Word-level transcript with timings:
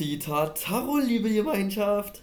Tita 0.00 0.46
Taro, 0.50 0.98
liebe 0.98 1.28
Gemeinschaft. 1.28 2.22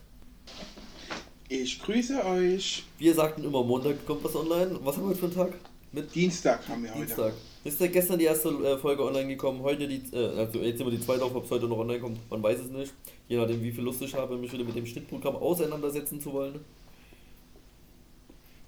Ich 1.49 1.79
grüße 1.79 2.25
euch. 2.25 2.85
Wir 2.97 3.13
sagten 3.13 3.43
immer, 3.43 3.63
Montag 3.63 4.03
kommt 4.05 4.23
was 4.23 4.35
online. 4.35 4.79
Was 4.83 4.95
haben 4.95 5.03
wir 5.03 5.09
heute 5.09 5.19
für 5.19 5.25
einen 5.25 5.35
Tag? 5.35 5.53
Mit 5.91 6.15
Dienstag 6.15 6.67
haben 6.67 6.83
wir 6.83 6.89
heute. 6.91 7.05
Dienstag. 7.05 7.33
Ist 7.65 7.79
ja 7.79 7.87
gestern 7.87 8.17
die 8.17 8.25
erste 8.25 8.49
äh, 8.49 8.77
Folge 8.77 9.03
online 9.03 9.27
gekommen, 9.27 9.61
heute 9.61 9.87
die, 9.87 10.01
äh, 10.15 10.39
also 10.39 10.59
jetzt 10.59 10.79
immer 10.79 10.89
die 10.89 10.99
zweite 10.99 11.25
auf, 11.25 11.35
ob 11.35 11.43
es 11.43 11.51
heute 11.51 11.67
noch 11.67 11.77
online 11.77 11.99
kommt, 11.99 12.17
man 12.31 12.41
weiß 12.41 12.61
es 12.61 12.71
nicht. 12.71 12.93
Je 13.27 13.37
nachdem, 13.37 13.61
wie 13.61 13.71
viel 13.71 13.83
Lust 13.83 14.01
ich 14.01 14.15
habe, 14.15 14.37
mich 14.37 14.51
wieder 14.51 14.63
mit 14.63 14.75
dem 14.75 14.85
Schnittprogramm 14.85 15.35
auseinandersetzen 15.35 16.21
zu 16.21 16.31
wollen. 16.33 16.63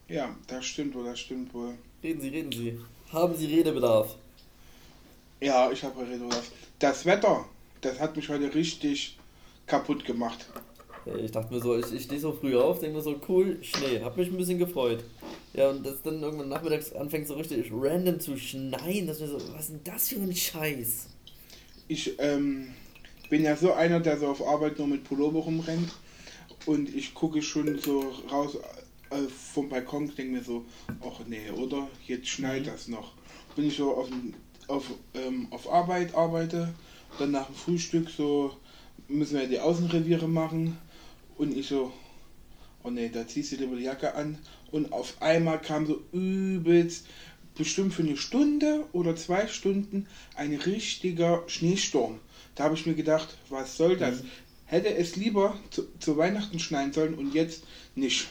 Ja, 0.10 0.36
das 0.48 0.66
stimmt 0.66 0.94
wohl, 0.94 1.06
das 1.06 1.20
stimmt 1.20 1.54
wohl. 1.54 1.74
Reden 2.04 2.22
Sie, 2.22 2.30
reden 2.30 2.52
Sie. 2.52 2.78
Haben 3.14 3.36
Sie 3.36 3.46
Redebedarf? 3.48 4.18
Ja, 5.40 5.72
ich 5.72 5.84
habe 5.84 6.02
Redebedarf. 6.02 6.52
Das 6.78 7.06
Wetter, 7.06 7.46
das 7.82 8.00
hat 8.00 8.16
mich 8.16 8.30
heute 8.30 8.54
richtig 8.54 9.18
kaputt 9.66 10.06
gemacht. 10.06 10.48
Ich 11.18 11.32
dachte 11.32 11.54
mir 11.54 11.62
so, 11.62 11.78
ich, 11.78 11.92
ich 11.94 12.04
stehe 12.04 12.20
so 12.20 12.34
früh 12.34 12.58
auf, 12.58 12.80
denke 12.80 12.98
mir 12.98 13.02
so, 13.02 13.20
cool, 13.28 13.58
Schnee, 13.62 14.02
hab 14.02 14.18
mich 14.18 14.30
ein 14.30 14.38
bisschen 14.38 14.60
gefreut. 14.60 15.04
Ja, 15.54 15.70
und 15.70 15.86
das 15.86 16.02
dann 16.04 16.22
irgendwann 16.22 16.50
nachmittags 16.50 16.94
anfängt 16.94 17.28
so 17.28 17.36
richtig 17.36 17.72
random 17.72 18.20
zu 18.20 18.38
schneien, 18.38 19.08
dass 19.08 19.20
mir 19.20 19.28
so, 19.28 19.40
was 19.54 19.62
ist 19.62 19.70
denn 19.72 19.82
das 19.84 20.10
für 20.10 20.20
ein 20.20 20.36
Scheiß? 20.36 21.08
Ich 21.88 22.20
ähm, 22.20 22.74
bin 23.30 23.44
ja 23.44 23.56
so 23.56 23.74
einer, 23.74 24.00
der 24.00 24.18
so 24.18 24.28
auf 24.28 24.46
Arbeit 24.46 24.78
nur 24.78 24.88
mit 24.88 25.04
Pullover 25.04 25.40
rumrennt 25.40 25.92
und 26.66 26.94
ich 26.94 27.14
gucke 27.14 27.42
schon 27.42 27.80
so 27.80 28.14
raus 28.32 28.58
äh, 29.10 29.28
vom 29.54 29.70
Balkon, 29.70 30.14
denke 30.16 30.34
mir 30.34 30.44
so, 30.44 30.66
ach 31.02 31.22
nee, 31.28 31.50
oder? 31.50 31.88
Jetzt 32.06 32.28
schneit 32.28 32.68
das 32.68 32.88
noch. 32.88 33.14
Bin 33.56 33.66
ich 33.66 33.78
so 33.78 33.96
auf, 33.96 34.08
auf, 34.68 34.86
ähm, 35.16 35.48
auf 35.50 35.72
Arbeit, 35.72 36.14
arbeite, 36.14 36.74
dann 37.18 37.32
nach 37.32 37.48
dem 37.48 37.56
Frühstück 37.56 38.10
so 38.10 38.56
müssen 39.08 39.40
wir 39.40 39.48
die 39.48 39.60
Außenreviere 39.60 40.28
machen 40.28 40.78
und 41.38 41.56
ich 41.56 41.68
so, 41.68 41.92
oh 42.84 42.90
nee, 42.90 43.10
da 43.10 43.28
ziehst 43.28 43.52
du 43.52 43.56
lieber 43.58 43.76
die 43.76 43.84
Jacke 43.84 44.14
an. 44.16 44.38
Und 44.72 44.92
auf 44.92 45.22
einmal 45.22 45.60
kam 45.60 45.88
so 45.88 46.02
übelst, 46.12 47.08
bestimmt 47.56 47.94
für 47.94 48.04
eine 48.04 48.18
Stunde 48.18 48.86
oder 48.94 49.16
zwei 49.16 49.48
Stunden, 49.48 50.08
ein 50.36 50.54
richtiger 50.54 51.44
Schneesturm. 51.48 52.20
Da 52.56 52.66
habe 52.66 52.76
ich 52.76 52.86
mir 52.86 52.94
gedacht, 52.94 53.38
was 53.50 53.78
soll 53.78 53.98
das? 53.98 54.24
Mhm. 54.24 54.30
Hätte 54.66 54.94
es 54.94 55.16
lieber 55.16 55.58
zu, 55.72 55.84
zu 56.00 56.18
Weihnachten 56.18 56.60
schneien 56.60 56.94
sollen 56.94 57.16
und 57.16 57.34
jetzt 57.34 57.64
nicht. 57.96 58.28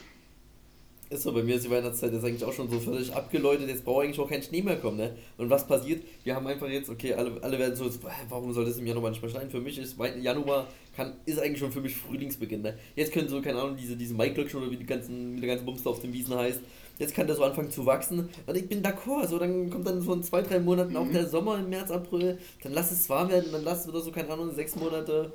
Ist 1.11 1.23
so, 1.23 1.33
bei 1.33 1.43
mir 1.43 1.55
ist 1.57 1.65
die 1.65 1.71
Weihnachtszeit 1.71 2.13
jetzt 2.13 2.25
eigentlich 2.25 2.45
auch 2.45 2.53
schon 2.53 2.69
so 2.69 2.79
völlig 2.79 3.15
abgeläutet, 3.15 3.69
jetzt 3.69 3.85
braucht 3.85 4.05
eigentlich 4.05 4.21
auch 4.21 4.29
kein 4.29 4.43
Schnee 4.43 4.61
mehr 4.61 4.77
kommen, 4.77 4.99
ne? 4.99 5.17
Und 5.39 5.49
was 5.49 5.67
passiert? 5.67 6.03
Wir 6.23 6.35
haben 6.35 6.47
einfach 6.47 6.69
jetzt, 6.69 6.91
okay, 6.91 7.15
alle, 7.15 7.43
alle 7.43 7.59
werden 7.59 7.75
so, 7.75 7.91
warum 8.29 8.53
soll 8.53 8.67
das 8.67 8.77
im 8.77 8.87
Januar 8.87 9.11
nicht 9.11 9.23
mehr 9.23 9.31
schneien? 9.31 9.49
Für 9.49 9.61
mich 9.61 9.79
ist 9.79 9.97
Januar 10.21 10.69
kann, 10.95 11.15
ist 11.25 11.39
eigentlich 11.39 11.61
schon 11.61 11.73
für 11.73 11.81
mich 11.81 11.97
Frühlingsbeginn, 11.97 12.61
ne? 12.61 12.77
Jetzt 12.95 13.13
können 13.13 13.29
so, 13.29 13.41
keine 13.41 13.61
Ahnung, 13.61 13.77
diese, 13.77 13.97
diese 13.97 14.15
Maiglöckchen 14.15 14.61
oder 14.61 14.71
wie 14.71 14.77
die 14.77 14.85
ganzen, 14.85 15.37
wie 15.37 15.41
der 15.41 15.51
ganze 15.51 15.65
Bums 15.65 15.87
auf 15.87 16.01
den 16.01 16.13
Wiesen 16.13 16.35
heißt, 16.35 16.61
jetzt 16.99 17.15
kann 17.15 17.27
das 17.27 17.39
so 17.39 17.45
anfangen 17.45 17.71
zu 17.71 17.87
wachsen 17.87 18.29
und 18.47 18.57
ich 18.57 18.69
bin 18.69 18.83
d'accord, 18.83 19.29
so 19.29 19.39
dann 19.39 19.71
kommt 19.71 19.87
dann 19.87 20.03
so 20.03 20.13
in 20.13 20.23
zwei, 20.23 20.43
drei 20.43 20.59
Monaten 20.59 20.91
mhm. 20.91 20.97
auch 20.97 21.11
der 21.11 21.27
Sommer 21.27 21.59
im 21.59 21.71
März, 21.71 21.91
April, 21.91 22.39
dann 22.63 22.73
lass 22.73 22.91
es 22.91 23.09
warm 23.09 23.31
werden, 23.31 23.51
dann 23.53 23.65
lass 23.65 23.83
es 23.83 23.89
wieder 23.89 24.01
so, 24.01 24.11
keine 24.11 24.29
Ahnung, 24.31 24.53
sechs 24.55 24.75
Monate 24.77 25.33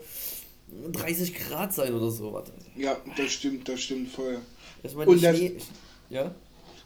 30 0.91 1.33
Grad 1.33 1.73
sein 1.73 1.93
oder 1.93 2.11
so, 2.11 2.33
warte. 2.33 2.51
Ja, 2.75 2.97
das 3.17 3.31
stimmt, 3.31 3.67
das 3.69 3.81
stimmt 3.81 4.09
voll. 4.09 4.39
Das 4.81 4.93
und, 4.95 5.23
das, 5.23 5.39
ja? 6.09 6.33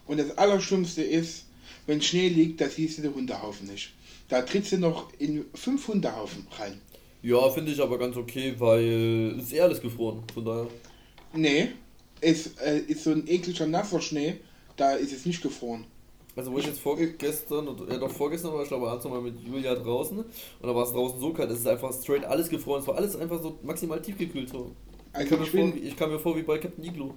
und 0.06 0.18
das 0.18 0.36
Allerschlimmste 0.36 1.02
ist, 1.02 1.46
wenn 1.86 2.02
Schnee 2.02 2.28
liegt, 2.28 2.60
da 2.60 2.68
siehst 2.68 2.98
du 2.98 3.02
den 3.02 3.14
Hundehaufen 3.14 3.66
nicht. 3.66 3.92
Da 4.28 4.42
trittst 4.42 4.72
du 4.72 4.78
noch 4.78 5.10
in 5.18 5.46
fünf 5.54 5.88
Hundehaufen 5.88 6.46
rein. 6.58 6.80
Ja, 7.22 7.48
finde 7.50 7.72
ich 7.72 7.80
aber 7.80 7.98
ganz 7.98 8.16
okay, 8.16 8.54
weil 8.58 9.34
es 9.38 9.46
ist 9.46 9.52
eh 9.54 9.60
alles 9.60 9.80
gefroren, 9.80 10.22
von 10.32 10.44
daher. 10.44 10.68
Nee, 11.32 11.70
es 12.20 12.58
äh, 12.58 12.78
ist 12.78 13.04
so 13.04 13.10
ein 13.10 13.26
ekliger 13.26 13.66
nasser 13.66 14.00
Schnee, 14.00 14.36
da 14.76 14.92
ist 14.92 15.12
es 15.12 15.26
nicht 15.26 15.42
gefroren. 15.42 15.84
Also 16.36 16.52
wo 16.52 16.58
ich 16.58 16.66
jetzt 16.66 16.78
vorgestern, 16.78 17.66
oder 17.66 17.92
ja 17.92 17.98
doch 17.98 18.12
vorgestern 18.12 18.52
war 18.52 18.62
ich 18.62 18.68
glaube 18.68 18.88
abends 18.88 19.04
mal 19.06 19.20
mit 19.20 19.40
Julia 19.40 19.74
draußen 19.74 20.18
und 20.18 20.28
da 20.62 20.72
war 20.72 20.84
es 20.84 20.92
draußen 20.92 21.18
so 21.18 21.32
kalt, 21.32 21.50
es 21.50 21.58
ist 21.58 21.66
einfach 21.66 21.92
straight 21.92 22.24
alles 22.24 22.48
gefroren, 22.48 22.80
es 22.80 22.86
war 22.86 22.96
alles 22.96 23.16
einfach 23.16 23.42
so 23.42 23.58
maximal 23.64 24.00
tiefgekühlt 24.00 24.48
so. 24.48 24.70
Also 25.12 25.24
ich, 25.24 25.30
kam 25.30 25.42
ich, 25.42 25.52
bin, 25.52 25.72
vor, 25.72 25.82
ich 25.82 25.96
kam 25.96 26.10
mir 26.10 26.18
vor 26.18 26.36
wie 26.36 26.42
bei 26.42 26.58
Captain 26.58 26.84
Iglo. 26.84 27.14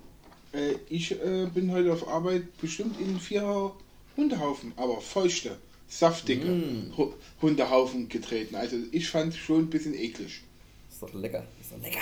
Äh, 0.54 0.76
ich 0.90 1.12
äh, 1.12 1.48
bin 1.54 1.72
heute 1.72 1.94
auf 1.94 2.08
Arbeit 2.08 2.58
bestimmt 2.60 3.00
in 3.00 3.20
vier 3.20 3.72
Hundehaufen, 4.18 4.74
aber 4.76 5.00
feuchte, 5.00 5.58
saftige 5.88 6.46
mm. 6.46 6.94
Hundehaufen 7.42 8.10
getreten. 8.10 8.56
Also 8.56 8.78
ich 8.92 9.08
fand 9.10 9.34
schon 9.34 9.62
ein 9.62 9.70
bisschen 9.70 9.94
eklig. 9.94 10.42
Ist 10.90 11.02
doch 11.02 11.14
lecker, 11.14 11.46
ist 11.60 11.72
doch 11.72 11.82
lecker. 11.82 12.02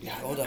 Ja, 0.00 0.12
oder? 0.30 0.46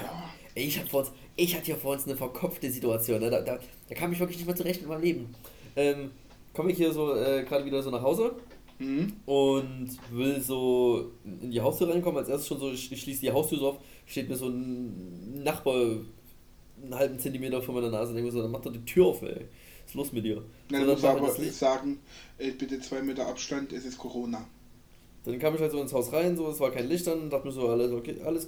Ey, 0.53 0.65
ich, 0.65 0.79
hab 0.79 0.89
vor 0.89 1.01
uns, 1.01 1.11
ich 1.35 1.55
hatte 1.55 1.65
hier 1.65 1.77
vor 1.77 1.93
uns 1.93 2.05
eine 2.05 2.15
verkopfte 2.15 2.69
Situation. 2.69 3.19
Ne? 3.19 3.29
Da, 3.29 3.41
da, 3.41 3.59
da 3.89 3.95
kam 3.95 4.11
ich 4.11 4.19
wirklich 4.19 4.37
nicht 4.37 4.47
mehr 4.47 4.55
zurecht 4.55 4.81
mit 4.81 4.89
meinem 4.89 5.01
Leben. 5.01 5.35
Ähm, 5.75 6.11
komme 6.53 6.71
ich 6.71 6.77
hier 6.77 6.91
so 6.91 7.15
äh, 7.15 7.43
gerade 7.43 7.65
wieder 7.65 7.81
so 7.81 7.89
nach 7.89 8.01
Hause 8.01 8.35
mhm. 8.79 9.13
und 9.25 9.89
will 10.11 10.41
so 10.41 11.11
in 11.23 11.51
die 11.51 11.61
Haustür 11.61 11.89
reinkommen. 11.89 12.19
Als 12.19 12.29
erstes 12.29 12.47
schon 12.47 12.59
so, 12.59 12.71
ich, 12.71 12.85
schließe 12.85 13.21
die 13.21 13.31
Haustür 13.31 13.59
so 13.59 13.69
auf, 13.69 13.77
steht 14.05 14.29
mir 14.29 14.35
so 14.35 14.47
ein 14.47 15.43
Nachbar 15.43 15.97
einen 16.81 16.95
halben 16.95 17.19
Zentimeter 17.19 17.61
vor 17.61 17.75
meiner 17.75 17.89
Nase. 17.89 18.13
Denke 18.13 18.31
so, 18.31 18.41
dann 18.41 18.51
mach 18.51 18.61
doch 18.61 18.71
die 18.71 18.85
Tür 18.85 19.07
auf, 19.07 19.21
ey. 19.21 19.45
Was 19.83 19.91
ist 19.91 19.95
los 19.95 20.11
mit 20.11 20.25
dir? 20.25 20.43
Nein, 20.69 20.85
so, 20.85 20.91
muss 20.91 21.03
aber 21.03 21.31
sagen, 21.31 21.99
ey, 22.37 22.51
bitte 22.51 22.79
zwei 22.79 23.01
Meter 23.01 23.27
Abstand, 23.27 23.71
es 23.73 23.85
ist 23.85 23.97
Corona. 23.97 24.45
Dann 25.23 25.39
kam 25.39 25.55
ich 25.55 25.61
halt 25.61 25.71
so 25.71 25.81
ins 25.81 25.93
Haus 25.93 26.11
rein, 26.13 26.35
so, 26.35 26.47
es 26.49 26.59
war 26.59 26.71
kein 26.71 26.87
Licht 26.87 27.07
an, 27.07 27.29
dachte 27.29 27.47
mir 27.47 27.53
so, 27.53 27.67
alles 27.67 27.91
okay, 27.91 28.17
alles 28.23 28.47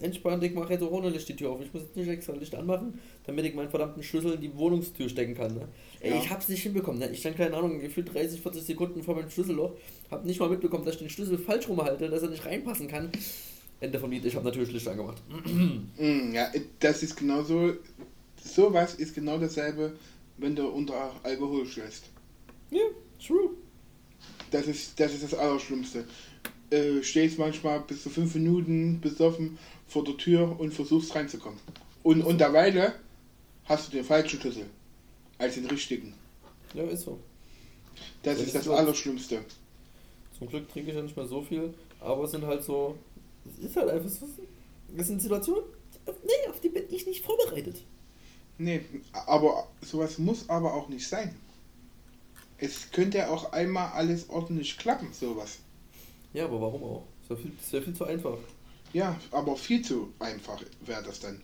entspannt, 0.00 0.42
ich 0.44 0.54
mache 0.54 0.72
jetzt 0.72 0.82
auch 0.82 0.90
ohne 0.90 1.08
Licht 1.08 1.28
die 1.28 1.36
Tür 1.36 1.50
auf. 1.50 1.60
Ich 1.60 1.72
muss 1.72 1.82
jetzt 1.82 1.96
nicht 1.96 2.08
extra 2.08 2.32
Licht 2.34 2.54
anmachen, 2.54 2.98
damit 3.24 3.44
ich 3.46 3.54
meinen 3.54 3.70
verdammten 3.70 4.02
Schlüssel 4.02 4.34
in 4.34 4.40
die 4.40 4.54
Wohnungstür 4.56 5.08
stecken 5.08 5.34
kann. 5.34 5.54
Ne? 5.54 5.68
Ey, 6.00 6.10
ja. 6.10 6.16
ich 6.18 6.30
hab's 6.30 6.48
nicht 6.48 6.62
hinbekommen. 6.62 7.00
Ne? 7.00 7.10
Ich 7.10 7.20
stand, 7.20 7.36
keine 7.36 7.56
Ahnung, 7.56 7.80
gefühlt 7.80 8.12
30, 8.12 8.40
40 8.40 8.62
Sekunden 8.62 9.02
vor 9.02 9.14
meinem 9.14 9.30
Schlüsselloch, 9.30 9.72
hab 10.10 10.24
nicht 10.24 10.40
mal 10.40 10.50
mitbekommen, 10.50 10.84
dass 10.84 10.94
ich 10.94 11.00
den 11.00 11.10
Schlüssel 11.10 11.38
falsch 11.38 11.68
rumhalte, 11.68 12.08
dass 12.08 12.22
er 12.22 12.30
nicht 12.30 12.44
reinpassen 12.44 12.88
kann. 12.88 13.10
Ende 13.80 13.98
vom 13.98 14.10
Lied, 14.10 14.24
ich 14.24 14.34
habe 14.34 14.44
natürlich 14.44 14.72
Licht 14.72 14.88
angemacht. 14.88 15.22
Mm, 15.98 16.34
ja, 16.34 16.50
das 16.80 17.02
ist 17.02 17.16
genauso, 17.16 17.72
sowas 18.42 18.94
ist 18.94 19.14
genau 19.14 19.38
dasselbe, 19.38 19.96
wenn 20.36 20.54
du 20.54 20.68
unter 20.68 21.12
Alkohol 21.22 21.66
schläfst. 21.66 22.10
Ja, 22.70 22.78
yeah, 22.78 22.90
true. 23.24 23.50
Das 24.50 24.66
ist, 24.66 24.98
das 25.00 25.14
ist 25.14 25.22
das 25.22 25.34
Allerschlimmste. 25.34 26.04
Äh, 26.70 27.02
stehst 27.02 27.38
manchmal 27.38 27.80
bis 27.80 28.02
zu 28.02 28.10
fünf 28.10 28.34
Minuten 28.34 29.00
besoffen 29.00 29.56
vor 29.86 30.04
der 30.04 30.16
Tür 30.16 30.58
und 30.58 30.72
versuchst 30.72 31.14
reinzukommen. 31.14 31.58
Und, 32.02 32.38
derweil 32.38 32.94
hast 33.64 33.88
du 33.88 33.96
den 33.96 34.04
falschen 34.04 34.40
Schlüssel 34.40 34.66
als 35.38 35.54
den 35.54 35.66
richtigen. 35.66 36.14
Ja, 36.74 36.84
ist 36.84 37.02
so. 37.02 37.18
Das, 38.22 38.38
das 38.38 38.46
ist 38.46 38.54
das 38.54 38.68
Allerschlimmste. 38.68 39.44
Zum 40.38 40.48
Glück 40.48 40.68
trinke 40.68 40.90
ich 40.90 40.96
ja 40.96 41.02
nicht 41.02 41.16
mehr 41.16 41.26
so 41.26 41.40
viel, 41.40 41.72
aber 42.00 42.24
es 42.24 42.30
sind 42.30 42.44
halt 42.44 42.62
so 42.62 42.96
es 43.54 43.64
ist 43.64 43.76
halt 43.76 43.90
einfach 43.90 44.08
so. 44.08 44.26
Das 44.96 45.06
sind 45.06 45.20
Situationen, 45.20 45.64
nee, 46.06 46.50
auf 46.50 46.60
die 46.60 46.68
bin 46.68 46.84
ich 46.90 47.06
nicht 47.06 47.24
vorbereitet. 47.24 47.82
Nee, 48.58 48.82
aber 49.12 49.68
sowas 49.82 50.18
muss 50.18 50.48
aber 50.48 50.74
auch 50.74 50.88
nicht 50.88 51.06
sein. 51.06 51.34
Es 52.58 52.90
könnte 52.90 53.18
ja 53.18 53.28
auch 53.28 53.52
einmal 53.52 53.92
alles 53.92 54.30
ordentlich 54.30 54.78
klappen, 54.78 55.08
sowas. 55.12 55.58
Ja, 56.32 56.46
aber 56.46 56.60
warum 56.60 56.82
auch? 56.82 57.02
Es 57.22 57.30
wäre 57.30 57.40
viel, 57.40 57.52
wär 57.70 57.82
viel 57.82 57.94
zu 57.94 58.04
einfach. 58.04 58.38
Ja, 58.96 59.14
aber 59.30 59.56
viel 59.56 59.82
zu 59.82 60.14
einfach 60.18 60.58
wäre 60.80 61.02
das 61.02 61.20
dann. 61.20 61.42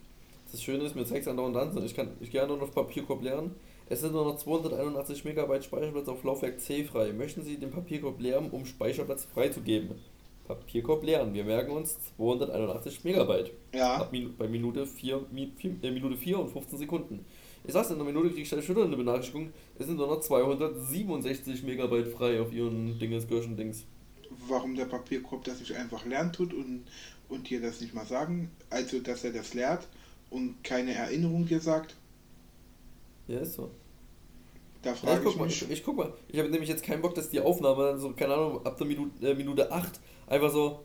Das 0.50 0.62
Schöne 0.62 0.84
ist, 0.84 0.96
mir 0.96 1.04
zeigt 1.04 1.20
es 1.20 1.28
andauernd 1.28 1.54
an, 1.54 1.84
ich, 1.84 1.94
kann, 1.94 2.08
ich 2.20 2.30
gehe 2.30 2.46
nur 2.46 2.62
auf 2.62 2.74
Papierkorb 2.74 3.22
lernen. 3.22 3.54
Es 3.90 4.00
sind 4.00 4.14
nur 4.14 4.24
noch 4.24 4.38
281 4.38 5.22
MB 5.22 5.62
Speicherplatz 5.62 6.08
auf 6.08 6.24
Laufwerk 6.24 6.58
C 6.62 6.82
frei. 6.84 7.12
Möchten 7.12 7.42
Sie 7.42 7.58
den 7.58 7.70
Papierkorb 7.70 8.18
leeren, 8.22 8.48
um 8.52 8.64
Speicherplatz 8.64 9.26
freizugeben? 9.26 9.96
Papierkorb 10.48 11.04
leeren. 11.04 11.34
Wir 11.34 11.44
merken 11.44 11.72
uns 11.72 11.98
281 12.16 13.04
Megabyte. 13.04 13.50
Ja. 13.74 13.96
Ab 13.96 14.12
Min 14.12 14.34
bei 14.38 14.48
Minute 14.48 14.86
4, 14.86 15.26
4, 15.56 15.70
äh, 15.82 15.90
Minute 15.90 16.16
4 16.16 16.38
und 16.38 16.48
15 16.48 16.78
Sekunden. 16.78 17.26
Ich 17.64 17.74
sag's 17.74 17.90
in 17.90 17.96
einer 17.96 18.04
Minute 18.04 18.30
kriege 18.30 18.40
ich 18.40 18.52
eine 18.54 18.62
schütternde 18.62 18.96
Benachrichtigung. 18.96 19.52
Es 19.78 19.84
sind 19.88 19.98
nur 19.98 20.06
noch 20.06 20.20
267 20.20 21.64
Megabyte 21.64 22.08
frei 22.08 22.40
auf 22.40 22.50
ihren 22.50 22.98
Dinges, 22.98 23.26
Dings. 23.26 23.84
Warum 24.48 24.74
der 24.74 24.86
Papierkorb 24.86 25.44
das 25.44 25.60
nicht 25.60 25.74
einfach 25.76 26.04
lernen 26.04 26.32
tut 26.32 26.52
und, 26.52 26.84
und 27.28 27.48
dir 27.48 27.60
das 27.60 27.80
nicht 27.80 27.94
mal 27.94 28.06
sagen? 28.06 28.50
Also, 28.70 29.00
dass 29.00 29.24
er 29.24 29.32
das 29.32 29.54
lernt 29.54 29.86
und 30.30 30.62
keine 30.64 30.94
Erinnerung 30.94 31.46
dir 31.46 31.60
sagt? 31.60 31.94
Ja, 33.28 33.40
ist 33.40 33.54
so. 33.54 33.70
Da 34.82 34.94
frage 34.94 35.22
ja, 35.22 35.28
ich, 35.28 35.34
ich, 35.34 35.38
mal, 35.38 35.48
ich, 35.48 35.70
ich, 35.70 35.84
guck 35.84 35.96
mal, 35.96 36.12
ich 36.28 36.38
habe 36.38 36.50
nämlich 36.50 36.68
jetzt 36.68 36.82
keinen 36.82 37.02
Bock, 37.02 37.14
dass 37.14 37.30
die 37.30 37.40
Aufnahme 37.40 37.84
dann 37.84 38.00
so, 38.00 38.12
keine 38.12 38.34
Ahnung, 38.34 38.66
ab 38.66 38.76
der 38.76 38.86
Minute, 38.86 39.30
äh, 39.30 39.34
Minute 39.34 39.70
8 39.70 40.00
einfach 40.26 40.50
so 40.50 40.84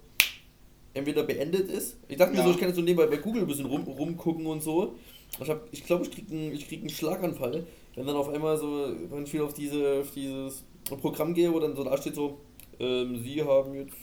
entweder 0.94 1.24
beendet 1.24 1.70
ist. 1.70 1.98
Ich 2.08 2.18
dachte 2.18 2.36
ja. 2.36 2.42
mir 2.42 2.48
so, 2.48 2.54
ich 2.54 2.60
kann 2.60 2.70
jetzt 2.70 2.76
so 2.76 2.82
nebenbei 2.82 3.08
bei 3.08 3.18
Google 3.18 3.42
ein 3.42 3.48
bisschen 3.48 3.66
rum, 3.66 3.84
rumgucken 3.84 4.46
und 4.46 4.62
so. 4.62 4.96
Ich 5.32 5.46
glaube, 5.46 5.62
ich, 5.72 5.84
glaub, 5.84 6.02
ich 6.04 6.12
kriege 6.12 6.32
einen, 6.32 6.58
krieg 6.58 6.80
einen 6.80 6.90
Schlaganfall, 6.90 7.66
wenn 7.96 8.08
dann 8.08 8.16
auf 8.16 8.30
einmal 8.30 8.58
so, 8.58 8.92
wenn 9.10 9.24
ich 9.24 9.34
wieder 9.34 9.46
auf, 9.46 9.54
diese, 9.54 10.02
auf 10.02 10.12
dieses 10.12 10.64
Programm 11.02 11.34
gehe, 11.34 11.54
wo 11.54 11.60
dann 11.60 11.76
so 11.76 11.84
da 11.84 11.98
steht 11.98 12.16
so, 12.16 12.40
ähm, 12.80 13.22
Sie 13.24 13.44
haben 13.44 13.74
jetzt 13.76 13.96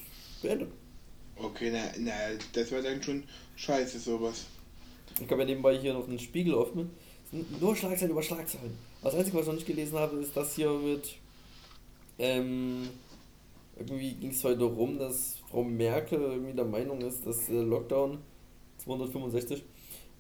beendet. 0.43 0.71
Okay, 1.37 1.71
na, 1.73 1.85
na 1.99 2.13
das 2.53 2.71
wäre 2.71 2.83
dann 2.83 3.03
schon 3.03 3.25
scheiße, 3.57 3.99
sowas. 3.99 4.47
Ich 5.21 5.31
habe 5.31 5.43
ja 5.43 5.47
nebenbei 5.47 5.79
hier 5.79 5.95
noch 5.95 6.09
einen 6.09 6.19
Spiegel 6.19 6.55
offen. 6.55 6.91
Nur 7.61 7.75
Schlagzeilen 7.75 8.13
über 8.13 8.23
Schlagzeilen. 8.23 8.77
Das 9.03 9.15
Einzige, 9.15 9.37
was 9.37 9.43
ich 9.43 9.49
noch 9.49 9.55
nicht 9.55 9.67
gelesen 9.67 9.99
habe, 9.99 10.17
ist 10.17 10.37
das 10.37 10.55
hier 10.55 10.71
mit. 10.71 11.17
Ähm, 12.19 12.89
irgendwie 13.77 14.15
ging 14.15 14.31
es 14.31 14.45
heute 14.45 14.65
rum, 14.65 14.99
dass 14.99 15.39
Frau 15.51 15.65
Merkel 15.65 16.21
irgendwie 16.21 16.55
der 16.55 16.65
Meinung 16.65 17.01
ist, 17.01 17.27
dass 17.27 17.47
der 17.47 17.63
Lockdown 17.63 18.19
265, 18.79 19.65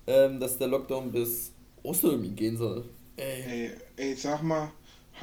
ähm, 0.06 0.40
dass 0.40 0.58
der 0.58 0.68
Lockdown 0.68 1.12
bis 1.12 1.52
Ostern 1.82 2.34
gehen 2.34 2.56
soll. 2.56 2.84
Ey, 3.16 3.70
ey, 3.96 4.14
sag 4.16 4.42
mal, 4.42 4.72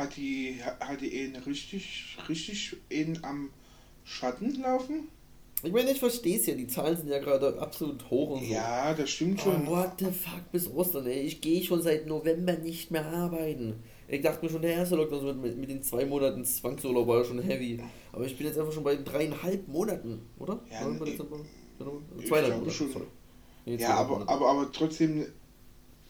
hat 0.02 0.16
die, 0.18 0.58
hat 0.80 1.02
die 1.02 1.20
einen 1.22 1.36
richtig, 1.44 2.18
richtig 2.28 2.76
einen 2.92 3.24
am 3.24 3.50
Schatten 4.04 4.62
laufen? 4.62 5.08
Ich 5.64 5.72
meine, 5.72 5.92
ich 5.92 6.00
verstehe 6.00 6.38
es 6.40 6.48
ja, 6.48 6.56
die 6.56 6.66
Zahlen 6.66 6.98
sind 6.98 7.10
ja 7.10 7.20
gerade 7.20 7.60
absolut 7.62 8.10
hoch 8.10 8.32
und 8.32 8.46
so. 8.46 8.52
Ja, 8.52 8.94
das 8.96 9.10
stimmt 9.12 9.40
schon. 9.42 9.68
Oh, 9.68 9.72
what 9.72 9.92
the 10.00 10.06
fuck, 10.06 10.52
bis 10.52 10.68
Ostern, 10.68 11.06
ey. 11.06 11.22
Ich 11.22 11.40
gehe 11.40 11.64
schon 11.64 11.82
seit 11.84 12.08
November 12.08 12.54
nicht 12.54 12.90
mehr 12.90 13.06
arbeiten. 13.06 13.76
Ich 14.08 14.22
dachte 14.22 14.44
mir 14.44 14.52
schon, 14.52 14.64
der 14.64 14.74
erste 14.74 14.96
Lockdown 14.96 15.40
mit, 15.40 15.58
mit 15.58 15.70
den 15.70 15.84
zwei 15.84 16.04
Monaten 16.06 16.44
Zwangsurlaub 16.44 17.08
war 17.08 17.20
ja 17.20 17.26
schon 17.26 17.40
heavy. 17.42 17.80
Aber 18.12 18.26
ich 18.26 18.36
bin 18.36 18.48
jetzt 18.48 18.58
einfach 18.58 18.74
schon 18.74 18.84
bei 18.84 18.96
dreieinhalb 18.96 19.68
Monaten, 19.68 20.22
oder? 20.40 20.60
Ja, 20.72 20.90
ich- 20.92 21.00
Dezember? 21.12 21.38
ich 22.20 22.28
Zweieinhalb 22.28 22.46
glaube 22.54 22.60
Monate, 22.62 22.72
schon. 22.72 22.92
sorry. 22.92 23.06
Nee, 23.68 23.76
Ja, 23.76 23.94
aber, 23.98 24.14
Monate. 24.14 24.30
aber, 24.32 24.50
aber 24.50 24.72
trotzdem, 24.72 25.26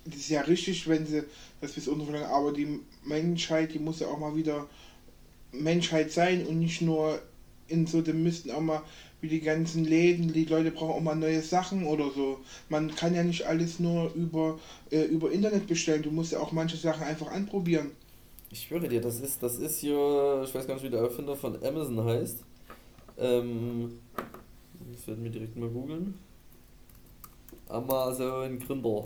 das 0.05 0.15
ist 0.15 0.29
ja 0.29 0.41
richtig, 0.41 0.87
wenn 0.87 1.05
sie 1.05 1.23
das 1.59 1.73
bis 1.73 1.87
unterverlangen, 1.87 2.29
aber 2.29 2.51
die 2.51 2.79
Menschheit, 3.03 3.73
die 3.73 3.79
muss 3.79 3.99
ja 3.99 4.07
auch 4.07 4.19
mal 4.19 4.35
wieder 4.35 4.67
Menschheit 5.51 6.11
sein 6.11 6.45
und 6.45 6.59
nicht 6.59 6.81
nur 6.81 7.19
in 7.67 7.87
so 7.87 8.01
dem 8.01 8.23
müssten 8.23 8.51
auch 8.51 8.61
mal 8.61 8.83
wie 9.21 9.27
die 9.27 9.41
ganzen 9.41 9.85
Läden, 9.85 10.33
die 10.33 10.45
Leute 10.45 10.71
brauchen 10.71 10.93
auch 10.93 11.01
mal 11.01 11.15
neue 11.15 11.41
Sachen 11.41 11.85
oder 11.85 12.09
so. 12.09 12.39
Man 12.69 12.93
kann 12.95 13.13
ja 13.13 13.23
nicht 13.23 13.45
alles 13.45 13.79
nur 13.79 14.11
über, 14.15 14.59
äh, 14.89 15.03
über 15.03 15.31
Internet 15.31 15.67
bestellen, 15.67 16.01
du 16.01 16.09
musst 16.11 16.31
ja 16.31 16.39
auch 16.39 16.51
manche 16.51 16.77
Sachen 16.77 17.03
einfach 17.03 17.27
anprobieren. 17.27 17.91
Ich 18.49 18.63
schwöre 18.63 18.89
dir, 18.89 18.99
das 18.99 19.21
ist, 19.21 19.41
das 19.43 19.57
ist 19.57 19.79
hier, 19.79 20.43
ich 20.43 20.53
weiß 20.53 20.65
gar 20.67 20.73
nicht, 20.73 20.83
wie 20.83 20.89
der 20.89 21.01
Erfinder 21.01 21.35
von 21.35 21.63
Amazon 21.63 22.03
heißt. 22.03 22.43
Ähm, 23.19 23.99
das 24.91 25.07
werden 25.07 25.23
wir 25.23 25.31
direkt 25.31 25.55
mal 25.55 25.69
googeln. 25.69 26.15
Amazon 27.69 28.59
Gründer. 28.59 29.05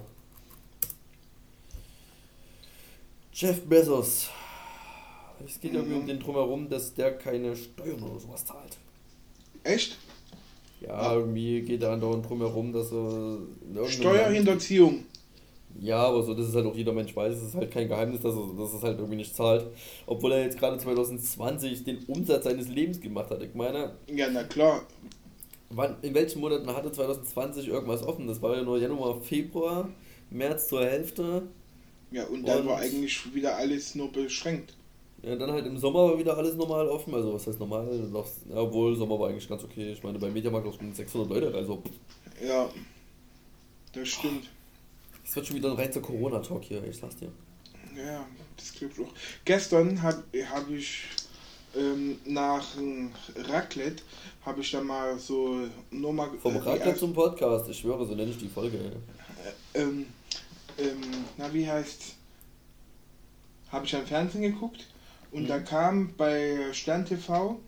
Jeff 3.38 3.62
Bezos. 3.64 4.30
Es 5.46 5.60
geht 5.60 5.74
irgendwie 5.74 5.96
um 5.98 6.08
den 6.08 6.20
drumherum, 6.20 6.70
dass 6.70 6.94
der 6.94 7.18
keine 7.18 7.54
Steuern 7.54 8.02
oder 8.02 8.18
sowas 8.18 8.46
zahlt. 8.46 8.78
Echt? 9.64 9.98
Ja, 10.80 11.16
irgendwie 11.16 11.62
geht 11.62 11.84
er 11.84 11.92
andauernd 11.92 12.28
drumherum, 12.30 12.72
dass 12.72 12.94
er 12.94 13.40
Steuerhinterziehung. 13.88 15.04
Ja, 15.78 15.98
aber 15.98 16.24
so, 16.24 16.34
das 16.34 16.48
ist 16.48 16.56
halt 16.56 16.66
auch 16.66 16.76
jeder 16.76 16.94
Mensch 16.94 17.14
weiß, 17.14 17.36
es 17.36 17.44
ist 17.44 17.56
halt 17.56 17.72
kein 17.72 17.90
Geheimnis, 17.90 18.22
dass 18.22 18.34
er, 18.34 18.48
dass 18.58 18.72
er 18.72 18.78
es 18.78 18.84
halt 18.84 19.00
irgendwie 19.00 19.18
nicht 19.18 19.36
zahlt. 19.36 19.66
Obwohl 20.06 20.32
er 20.32 20.44
jetzt 20.44 20.58
gerade 20.58 20.78
2020 20.78 21.84
den 21.84 22.06
Umsatz 22.06 22.46
seines 22.46 22.70
Lebens 22.70 23.02
gemacht 23.02 23.30
hat. 23.32 23.44
Ich 23.44 23.54
meine, 23.54 23.96
Ja, 24.08 24.30
na 24.32 24.46
klar. 24.46 24.84
wann, 25.72 25.98
in 26.04 26.14
welchen 26.14 26.40
Monaten 26.40 26.74
hatte 26.74 26.90
2020 26.90 27.68
irgendwas 27.68 28.02
offen? 28.04 28.28
Das 28.28 28.42
war 28.42 28.56
ja 28.56 28.64
nur 28.64 28.78
Januar, 28.80 29.20
Februar, 29.20 29.90
März 30.30 30.70
zur 30.70 30.86
Hälfte. 30.86 31.44
Ja, 32.12 32.26
und 32.26 32.48
dann 32.48 32.62
Und- 32.62 32.68
war 32.68 32.80
eigentlich 32.80 33.34
wieder 33.34 33.56
alles 33.56 33.96
nur 33.96 34.12
beschränkt. 34.12 34.74
Ja, 35.24 35.36
dann 35.36 35.52
halt 35.52 35.66
im 35.66 35.78
Sommer 35.78 36.12
war 36.12 36.20
wieder 36.20 36.38
alles 36.38 36.54
normal 36.56 36.88
offen. 36.88 37.14
Also, 37.16 37.34
was 37.34 37.48
heißt 37.48 37.60
normal? 37.60 37.88
Ja, 38.50 38.58
obwohl, 38.58 38.96
Sommer 38.96 39.20
war 39.20 39.30
eigentlich 39.30 39.50
ganz 39.50 39.64
okay. 39.64 39.92
Ich 39.94 40.04
meine, 40.04 40.20
bei 40.20 40.30
Mediamarkt 40.30 40.68
auch 40.68 40.78
600 40.94 41.28
Leute. 41.30 41.56
Also, 41.58 41.82
Ja, 42.46 42.70
das 43.94 44.08
stimmt. 44.08 44.50
es 45.24 45.36
wird 45.36 45.48
schon 45.48 45.56
wieder 45.56 45.72
ein 45.72 45.78
rein 45.78 46.02
Corona-Talk 46.02 46.64
hier, 46.64 46.84
ich 46.84 46.98
sag's 46.98 47.16
dir. 47.16 47.32
Ja, 47.98 48.24
das 48.58 48.74
klingt 48.74 48.94
auch. 49.00 49.12
Gestern 49.46 50.00
habe 50.02 50.22
hab 50.52 50.70
ich 50.70 51.06
ähm, 51.76 52.20
nach 52.26 52.66
Raclette, 53.36 54.04
habe 54.46 54.62
ich 54.62 54.72
dann 54.72 54.86
mal 54.86 55.18
so 55.18 55.60
nur 55.92 56.14
mal 56.14 56.30
Vom 56.42 56.56
äh, 56.56 56.60
Raclette 56.60 57.00
zum 57.00 57.14
Podcast, 57.14 57.68
ich 57.70 57.80
schwöre, 57.80 58.06
so 58.06 58.14
nenne 58.14 58.30
ich 58.32 58.38
die 58.38 58.48
Folge. 58.50 58.78
ey. 58.78 59.82
ähm, 59.82 60.06
ähm, 60.78 61.26
na 61.38 61.54
wie 61.54 61.70
heißt 61.70 62.16
habe 63.70 63.86
ich 63.86 63.92
dann 63.92 64.06
Fernsehen 64.06 64.42
geguckt 64.42 64.88
und 65.32 65.44
Mhm. 65.44 65.48
da 65.48 65.60
kam 65.60 66.14
bei 66.16 66.72
Stern 66.74 67.06
TV 67.06 67.60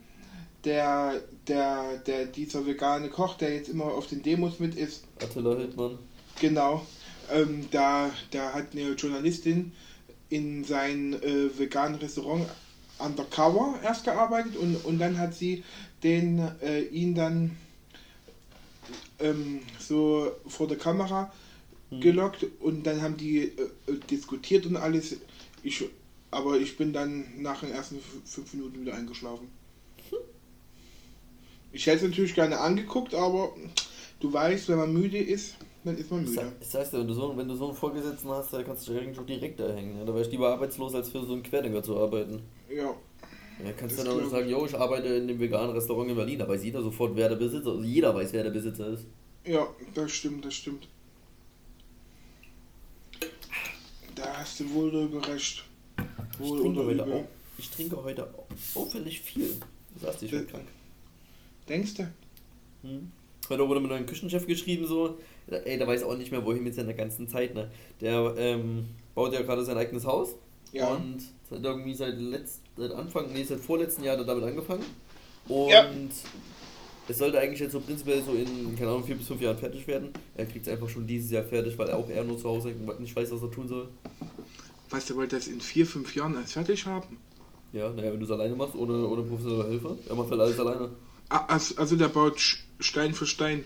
der, 0.64 1.22
der, 1.46 1.98
der, 1.98 2.26
dieser 2.26 2.66
vegane 2.66 3.08
Koch, 3.08 3.34
der 3.36 3.54
jetzt 3.54 3.68
immer 3.68 3.84
auf 3.86 4.06
den 4.06 4.22
Demos 4.22 4.58
mit 4.58 4.74
ist, 4.74 5.04
Attila 5.22 5.56
Hildmann. 5.56 5.98
Genau. 6.40 6.86
Ähm, 7.30 7.68
da, 7.70 8.10
da 8.30 8.52
hat 8.54 8.72
eine 8.72 8.92
Journalistin 8.92 9.72
in 10.30 10.64
sein 10.64 11.14
äh, 11.22 11.58
veganen 11.58 11.96
Restaurant 11.96 12.46
undercover 12.98 13.78
erst 13.82 14.04
gearbeitet 14.04 14.56
und, 14.56 14.76
und 14.84 14.98
dann 14.98 15.18
hat 15.18 15.34
sie 15.34 15.62
den 16.02 16.38
äh, 16.62 16.82
ihn 16.82 17.14
dann 17.14 17.56
ähm, 19.20 19.60
so 19.78 20.32
vor 20.46 20.66
der 20.68 20.78
Kamera 20.78 21.32
Mhm. 21.90 22.00
gelockt 22.00 22.46
und 22.60 22.86
dann 22.86 23.00
haben 23.02 23.16
die 23.16 23.38
äh, 23.38 23.50
äh, 23.86 23.98
diskutiert 24.10 24.66
und 24.66 24.76
alles. 24.76 25.16
Ich, 25.62 25.84
aber 26.30 26.58
ich 26.58 26.76
bin 26.76 26.92
dann 26.92 27.24
nach 27.42 27.60
den 27.60 27.70
ersten 27.70 27.98
fünf 28.24 28.52
Minuten 28.54 28.80
wieder 28.82 28.94
eingeschlafen. 28.94 29.48
Ich 31.72 31.86
hätte 31.86 31.98
es 31.98 32.02
natürlich 32.10 32.34
gerne 32.34 32.58
angeguckt, 32.58 33.14
aber 33.14 33.52
du 34.20 34.32
weißt, 34.32 34.68
wenn 34.68 34.78
man 34.78 34.92
müde 34.92 35.18
ist, 35.18 35.56
dann 35.84 35.96
ist 35.98 36.10
man 36.10 36.24
müde. 36.24 36.52
sag's 36.60 36.90
dir, 36.90 36.98
wenn 36.98 37.08
du, 37.08 37.14
so, 37.14 37.36
wenn 37.36 37.48
du 37.48 37.54
so 37.54 37.66
einen 37.68 37.76
Vorgesetzten 37.76 38.28
hast, 38.30 38.52
da 38.52 38.62
kannst 38.62 38.88
du 38.88 38.92
dich 38.92 39.02
eigentlich 39.02 39.18
auch 39.18 39.26
direkt 39.26 39.60
erhängen. 39.60 39.98
Ne? 39.98 40.04
Da 40.04 40.12
wäre 40.14 40.22
ich 40.24 40.30
lieber 40.30 40.50
arbeitslos, 40.50 40.94
als 40.94 41.10
für 41.10 41.24
so 41.24 41.32
einen 41.34 41.42
Querdenker 41.42 41.82
zu 41.82 41.98
arbeiten. 41.98 42.40
Ja, 42.70 42.94
Ja, 43.64 43.72
kannst 43.76 43.98
Das 43.98 44.04
du 44.04 44.10
dann 44.10 44.18
auch 44.18 44.22
nicht 44.22 44.30
sagen, 44.30 44.48
yo, 44.48 44.64
ich 44.66 44.74
arbeite 44.74 45.08
in 45.08 45.28
dem 45.28 45.38
veganen 45.38 45.70
Restaurant 45.72 46.08
in 46.10 46.16
Berlin, 46.16 46.40
aber 46.40 46.54
weiß 46.54 46.64
jeder 46.64 46.82
sofort, 46.82 47.14
wer 47.16 47.28
der 47.28 47.36
Besitzer 47.36 47.70
ist. 47.70 47.76
Also 47.76 47.82
jeder 47.82 48.14
weiß, 48.14 48.32
wer 48.32 48.42
der 48.44 48.50
Besitzer 48.50 48.88
ist. 48.88 49.06
ja, 49.44 49.66
das 49.94 50.10
stimmt, 50.12 50.44
das 50.44 50.54
stimmt. 50.54 50.88
Da 54.18 54.36
hast 54.38 54.60
du 54.60 54.70
wohl 54.74 54.90
drüber 54.90 55.26
recht. 55.28 55.64
Ich 56.32 56.38
Wohl 56.40 56.60
trinke, 56.60 56.84
heute 56.84 57.04
auch, 57.04 57.24
ich 57.58 57.70
trinke 57.70 58.02
heute 58.04 58.24
au- 58.24 58.80
auffällig 58.80 59.20
viel. 59.20 59.48
Du 59.94 60.00
sagst, 60.06 60.22
ich 60.22 60.30
bin 60.30 60.42
Äh, 60.42 60.50
krank. 60.50 60.64
Denkst 61.68 61.94
du? 61.94 62.02
Hm. 62.82 63.10
Heute 63.48 63.68
wurde 63.68 63.80
mit 63.80 63.90
einem 63.92 64.06
Küchenchef 64.06 64.46
geschrieben, 64.46 64.86
so, 64.86 65.18
ey, 65.48 65.78
der 65.78 65.86
weiß 65.86 66.02
auch 66.04 66.16
nicht 66.16 66.30
mehr, 66.30 66.44
wohin 66.44 66.62
mit 66.64 66.74
seiner 66.74 66.94
ganzen 66.94 67.28
Zeit, 67.28 67.54
ne? 67.54 67.70
Der 68.00 68.34
ähm, 68.36 68.88
baut 69.14 69.32
ja 69.32 69.42
gerade 69.42 69.64
sein 69.64 69.76
eigenes 69.76 70.04
Haus. 70.04 70.30
Ja. 70.72 70.88
Und 70.88 71.20
hat 71.50 71.64
irgendwie 71.64 71.94
seit, 71.94 72.18
letzt, 72.18 72.60
seit 72.76 72.92
Anfang, 72.92 73.32
nee, 73.32 73.42
seit 73.42 73.60
vorletzten 73.60 74.04
Jahr 74.04 74.14
hat 74.16 74.20
er 74.22 74.26
damit 74.26 74.44
angefangen. 74.44 74.84
Und 75.48 75.70
Ja. 75.70 75.90
Es 77.08 77.18
sollte 77.18 77.38
eigentlich 77.40 77.60
jetzt 77.60 77.72
so 77.72 77.80
prinzipiell 77.80 78.22
so 78.22 78.32
in, 78.32 78.76
keine 78.76 78.90
Ahnung, 78.90 79.04
vier 79.04 79.16
bis 79.16 79.26
fünf 79.26 79.40
Jahren 79.40 79.56
fertig 79.58 79.86
werden. 79.86 80.10
Er 80.34 80.46
kriegt 80.46 80.66
es 80.66 80.72
einfach 80.72 80.88
schon 80.88 81.06
dieses 81.06 81.30
Jahr 81.30 81.44
fertig, 81.44 81.76
weil 81.78 81.90
auch 81.92 82.08
er 82.08 82.24
nur 82.24 82.38
zu 82.38 82.48
Hause 82.48 82.74
nicht 82.98 83.16
weiß, 83.16 83.30
was 83.32 83.42
er 83.42 83.50
tun 83.50 83.68
soll. 83.68 83.88
Weißt 84.90 85.10
du, 85.10 85.16
wollt 85.16 85.32
das 85.32 85.48
in 85.48 85.60
vier, 85.60 85.86
fünf 85.86 86.14
Jahren 86.14 86.36
alles 86.36 86.52
fertig 86.52 86.86
haben? 86.86 87.18
Ja, 87.72 87.90
naja, 87.90 88.12
wenn 88.12 88.18
du 88.20 88.24
es 88.24 88.30
alleine 88.30 88.54
machst, 88.54 88.74
ohne, 88.74 89.06
ohne 89.06 89.22
professionelle 89.22 89.68
Hilfe. 89.68 89.98
Er 90.08 90.14
macht 90.14 90.30
halt 90.30 90.40
alles 90.40 90.58
alleine. 90.58 90.90
Ah, 91.28 91.44
also, 91.48 91.76
also 91.76 91.96
der 91.96 92.08
baut 92.08 92.40
Stein 92.80 93.12
für 93.14 93.26
Stein. 93.26 93.64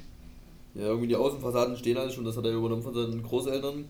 Ja, 0.74 0.86
irgendwie 0.86 1.08
die 1.08 1.16
Außenfassaden 1.16 1.76
stehen 1.76 1.96
alles 1.98 2.14
schon, 2.14 2.24
das 2.24 2.36
hat 2.36 2.44
er 2.44 2.52
übernommen 2.52 2.82
von 2.82 2.94
seinen 2.94 3.22
Großeltern. 3.22 3.84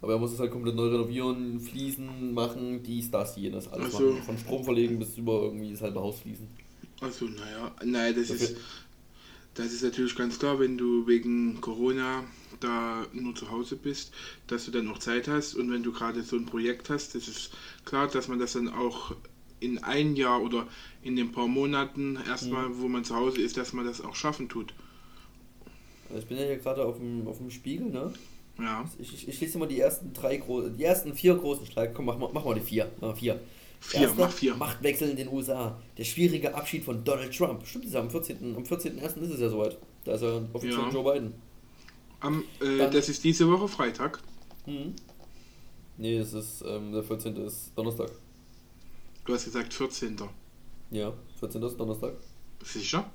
Aber 0.00 0.14
er 0.14 0.18
muss 0.18 0.32
es 0.32 0.40
halt 0.40 0.50
komplett 0.50 0.74
neu 0.74 0.88
renovieren, 0.88 1.60
Fliesen 1.60 2.34
machen, 2.34 2.82
dies, 2.82 3.08
das, 3.12 3.36
jenes, 3.36 3.68
alles 3.68 3.94
Ach 3.94 3.98
so. 4.00 4.10
machen. 4.10 4.22
Von 4.24 4.38
Strom 4.38 4.64
verlegen 4.64 4.98
bis 4.98 5.16
über 5.16 5.42
irgendwie 5.42 5.70
das 5.70 5.82
halbe 5.82 6.00
Haus 6.00 6.18
fließen. 6.18 6.48
Also, 7.00 7.26
naja, 7.26 7.70
nein, 7.84 8.14
das 8.16 8.28
Dafür- 8.28 8.46
ist, 8.48 8.56
das 9.54 9.72
ist 9.72 9.82
natürlich 9.82 10.14
ganz 10.16 10.38
klar, 10.38 10.58
wenn 10.60 10.78
du 10.78 11.06
wegen 11.06 11.60
Corona 11.60 12.24
da 12.60 13.06
nur 13.12 13.34
zu 13.34 13.50
Hause 13.50 13.76
bist, 13.76 14.12
dass 14.46 14.64
du 14.66 14.70
dann 14.70 14.88
auch 14.88 14.98
Zeit 14.98 15.28
hast 15.28 15.54
und 15.54 15.70
wenn 15.70 15.82
du 15.82 15.92
gerade 15.92 16.22
so 16.22 16.36
ein 16.36 16.46
Projekt 16.46 16.90
hast, 16.90 17.14
das 17.14 17.28
ist 17.28 17.50
klar, 17.84 18.08
dass 18.08 18.28
man 18.28 18.38
das 18.38 18.52
dann 18.54 18.68
auch 18.68 19.14
in 19.60 19.82
ein 19.84 20.16
Jahr 20.16 20.42
oder 20.42 20.66
in 21.02 21.16
den 21.16 21.32
paar 21.32 21.48
Monaten 21.48 22.16
erstmal, 22.26 22.68
Mhm. 22.68 22.78
wo 22.80 22.88
man 22.88 23.04
zu 23.04 23.14
Hause 23.16 23.40
ist, 23.42 23.56
dass 23.56 23.72
man 23.72 23.84
das 23.86 24.00
auch 24.00 24.14
schaffen 24.16 24.48
tut. 24.48 24.74
Also 26.08 26.22
ich 26.22 26.28
bin 26.28 26.38
ja 26.38 26.44
hier 26.44 26.58
gerade 26.58 26.84
auf 26.84 26.98
dem, 26.98 27.26
auf 27.26 27.38
dem 27.38 27.50
Spiegel, 27.50 27.88
ne? 27.90 28.12
Ja, 28.58 28.90
Ich, 28.98 29.14
ich, 29.14 29.28
ich 29.28 29.40
lese 29.40 29.58
mal 29.58 29.68
die 29.68 29.80
ersten 29.80 30.12
drei 30.12 30.36
großen, 30.36 30.76
die 30.76 30.84
ersten 30.84 31.14
vier 31.14 31.34
großen 31.36 31.66
Streiks. 31.66 31.94
Komm, 31.94 32.06
mach, 32.06 32.18
mal- 32.18 32.30
mach 32.32 32.44
mal 32.44 32.54
die 32.54 32.60
vier. 32.60 32.90
Mach 33.00 33.16
vier. 33.16 33.40
Vier, 33.82 34.00
Erster, 34.02 34.16
mach 34.24 34.30
vier. 34.32 34.54
Machtwechsel 34.54 35.10
in 35.10 35.16
den 35.16 35.28
USA. 35.28 35.78
Der 35.98 36.04
schwierige 36.04 36.54
Abschied 36.54 36.84
von 36.84 37.04
Donald 37.04 37.36
Trump. 37.36 37.66
Stimmt, 37.66 37.84
ist 37.86 37.94
ja 37.94 38.00
am 38.00 38.10
14. 38.10 38.56
Am 38.56 38.62
14.01. 38.64 39.20
ist 39.22 39.30
es 39.34 39.40
ja 39.40 39.48
soweit. 39.48 39.76
Da 40.04 40.14
ist 40.14 40.22
ja 40.22 40.40
offiziell 40.52 40.80
Ja. 40.80 40.88
Joe 40.90 41.12
Biden. 41.12 41.34
Am, 42.20 42.44
äh, 42.60 42.78
Dann- 42.78 42.92
das 42.92 43.08
ist 43.08 43.22
diese 43.24 43.50
Woche 43.50 43.68
Freitag. 43.68 44.20
Mhm. 44.66 44.94
Nee, 45.98 46.16
es 46.18 46.32
ist, 46.32 46.64
ähm, 46.66 46.92
der 46.92 47.02
14. 47.02 47.36
ist 47.44 47.72
Donnerstag. 47.76 48.10
Du 49.24 49.34
hast 49.34 49.44
gesagt 49.44 49.72
14. 49.74 50.16
Ja, 50.90 51.12
14. 51.38 51.62
ist 51.62 51.76
Donnerstag. 51.78 52.14
Sicher? 52.64 53.10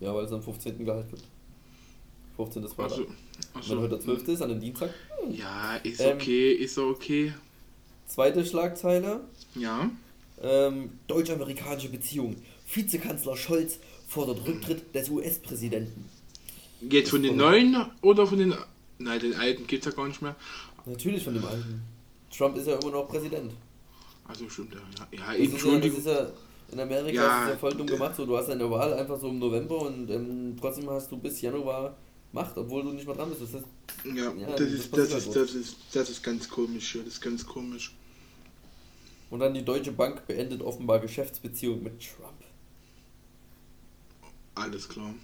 Ja, 0.00 0.14
weil 0.14 0.24
es 0.24 0.32
am 0.32 0.42
15. 0.42 0.84
Gehalt 0.84 1.08
gibt. 1.10 1.22
15. 2.36 2.62
ist 2.64 2.74
Freitag. 2.74 2.98
Also, 2.98 3.06
also, 3.54 3.70
Wenn 3.72 3.78
heute 3.80 3.88
der 3.96 4.00
12. 4.00 4.28
ist, 4.28 4.42
an 4.42 4.50
dem 4.50 4.60
Dienstag. 4.60 4.90
Ja, 5.30 5.76
ist 5.76 6.00
Ähm, 6.00 6.16
okay, 6.16 6.52
ist 6.52 6.76
okay. 6.78 7.32
Zweite 8.06 8.44
Schlagzeile. 8.44 9.20
Ja. 9.54 9.90
Ähm, 10.42 10.90
Deutsch-amerikanische 11.06 11.88
Beziehung. 11.88 12.36
Vizekanzler 12.72 13.36
Scholz 13.36 13.78
fordert 14.08 14.46
Rücktritt 14.46 14.94
des 14.94 15.08
US-Präsidenten. 15.08 16.08
Jetzt 16.80 17.10
von 17.10 17.22
den 17.22 17.36
neuen 17.36 17.76
oder 18.02 18.26
von 18.26 18.38
den. 18.38 18.54
Nein, 18.98 19.20
den 19.20 19.34
alten 19.34 19.66
gibt's 19.66 19.86
ja 19.86 19.92
gar 19.92 20.08
nicht 20.08 20.22
mehr. 20.22 20.36
Natürlich 20.84 21.24
von 21.24 21.34
dem 21.34 21.44
alten. 21.44 21.82
Trump 22.30 22.56
ist 22.56 22.66
ja 22.66 22.76
immer 22.76 22.92
noch 22.92 23.08
Präsident. 23.08 23.52
Also 24.26 24.48
stimmt, 24.48 24.74
ja. 24.74 24.80
Ja, 25.12 25.32
ja 25.32 25.44
Das 25.44 25.54
ist 25.54 25.64
ja, 25.66 25.78
das 25.78 25.98
ist 25.98 26.06
ja 26.06 26.26
in 26.72 26.80
Amerika 26.80 27.12
Ja, 27.12 27.38
ist 27.38 27.44
es 27.44 27.50
ja 27.50 27.58
voll 27.58 27.74
dumm 27.74 27.86
gemacht. 27.86 28.14
So, 28.16 28.26
du 28.26 28.36
hast 28.36 28.50
eine 28.50 28.70
Wahl 28.70 28.92
einfach 28.94 29.18
so 29.18 29.28
im 29.28 29.38
November 29.38 29.82
und 29.82 30.10
ähm, 30.10 30.56
trotzdem 30.60 30.88
hast 30.90 31.10
du 31.10 31.16
bis 31.16 31.40
Januar 31.40 31.96
Macht, 32.36 32.56
obwohl 32.58 32.82
du 32.82 32.92
nicht 32.92 33.06
mal 33.06 33.14
dran 33.14 33.30
bist. 33.30 33.42
Das 33.42 33.54
heißt, 33.54 33.64
Ja, 34.04 34.32
Ja, 34.34 34.46
das, 34.50 34.58
das 34.60 34.70
ist, 34.72 34.92
das, 34.96 35.10
halt 35.12 35.26
ist, 35.26 35.36
das, 35.36 35.54
ist, 35.54 35.76
das 35.92 36.10
ist 36.10 36.22
ganz 36.22 36.48
komisch, 36.48 36.92
das 36.98 37.06
ist 37.14 37.20
ganz 37.20 37.46
komisch. 37.46 37.94
und 39.30 39.40
dann 39.40 39.54
die 39.54 39.64
Deutsche 39.64 39.92
Bank 39.92 40.26
beendet 40.26 40.60
offenbar 40.62 40.98
Geschäftsbeziehung 41.00 41.82
mit 41.82 41.94
Trump. 42.00 42.40
Alles 44.54 44.88
klar. 44.88 45.14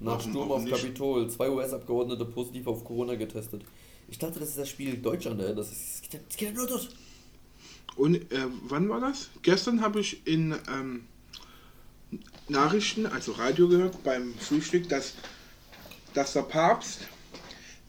Nach 0.00 0.18
Warum 0.18 0.30
Sturm 0.30 0.50
auch 0.52 0.56
auf? 0.62 0.70
Kapitol, 0.70 1.30
zwei 1.30 1.48
US-Abgeordnete 1.50 2.24
positiv 2.24 2.66
auf 2.66 2.84
Corona 2.84 3.14
getestet. 3.14 3.62
Ich 4.08 4.18
dachte, 4.18 4.40
das 4.40 4.50
ist 4.50 4.58
das 4.58 4.68
Spiel 4.68 4.96
Deutschland, 4.96 5.40
ey. 5.40 5.54
Das, 5.54 5.70
ist, 5.70 5.94
das, 5.94 6.02
geht, 6.02 6.12
ja- 6.14 6.20
das 6.28 6.36
geht 6.36 6.48
ja 6.48 6.54
nur 6.54 6.66
dort. 6.66 6.88
Und 7.96 8.16
äh, 8.32 8.46
wann 8.64 8.88
war 8.88 9.00
das? 9.00 9.28
Gestern 9.42 9.80
habe 9.80 10.00
ich 10.00 10.26
in 10.26 10.54
ähm, 10.68 11.04
Nachrichten, 12.48 13.06
also 13.06 13.32
Radio 13.32 13.68
gehört, 13.68 14.02
beim 14.02 14.34
Frühstück, 14.34 14.88
dass, 14.88 15.14
dass 16.14 16.32
der 16.32 16.42
Papst 16.42 17.00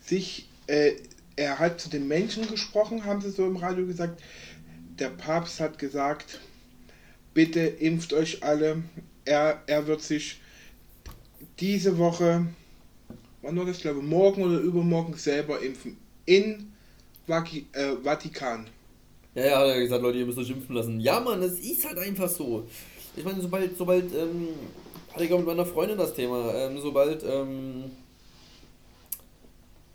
sich, 0.02 0.48
äh, 0.68 0.94
er 1.36 1.60
hat 1.60 1.82
zu 1.82 1.90
den 1.90 2.08
Menschen 2.08 2.50
gesprochen, 2.50 3.06
haben 3.06 3.22
sie 3.22 3.32
so 3.32 3.46
im 3.46 3.58
Radio 3.58 3.86
gesagt. 3.86 4.22
Der 5.00 5.10
Papst 5.10 5.60
hat 5.60 5.80
gesagt, 5.80 6.40
bitte 7.34 7.62
impft 7.62 8.14
euch 8.14 8.44
alle. 8.44 8.84
Er, 9.26 9.62
er 9.68 9.88
wird 9.88 10.02
sich 10.02 10.42
diese 11.60 11.98
Woche, 11.98 12.48
wann 13.42 13.58
war 13.58 13.66
das, 13.66 13.80
glaube 13.80 14.00
ich, 14.00 14.06
morgen 14.06 14.44
oder 14.44 14.60
übermorgen 14.60 15.16
selber 15.16 15.62
impfen. 15.62 15.98
In 16.26 16.74
Vaki, 17.28 17.68
äh, 17.74 17.96
Vatikan. 18.04 18.68
Ja, 19.36 19.46
ja, 19.46 19.60
hat 19.60 19.68
er 19.68 19.80
gesagt, 19.80 20.04
Leute, 20.04 20.20
ihr 20.20 20.26
müsst 20.26 20.38
euch 20.38 20.50
impfen 20.50 20.76
lassen. 20.76 21.00
Ja, 21.00 21.20
Mann, 21.20 21.42
es 21.42 21.60
ist 21.60 21.86
halt 21.88 21.98
einfach 21.98 22.30
so. 22.30 22.68
Ich 23.16 23.24
meine, 23.24 23.42
sobald, 23.42 23.78
sobald, 23.78 24.14
ähm, 24.14 24.50
hatte 25.12 25.26
ich 25.26 25.34
auch 25.34 25.38
mit 25.38 25.48
meiner 25.48 25.66
Freundin 25.66 25.98
das 25.98 26.14
Thema, 26.14 26.54
ähm, 26.54 26.80
sobald, 26.80 27.24
ähm, 27.24 27.86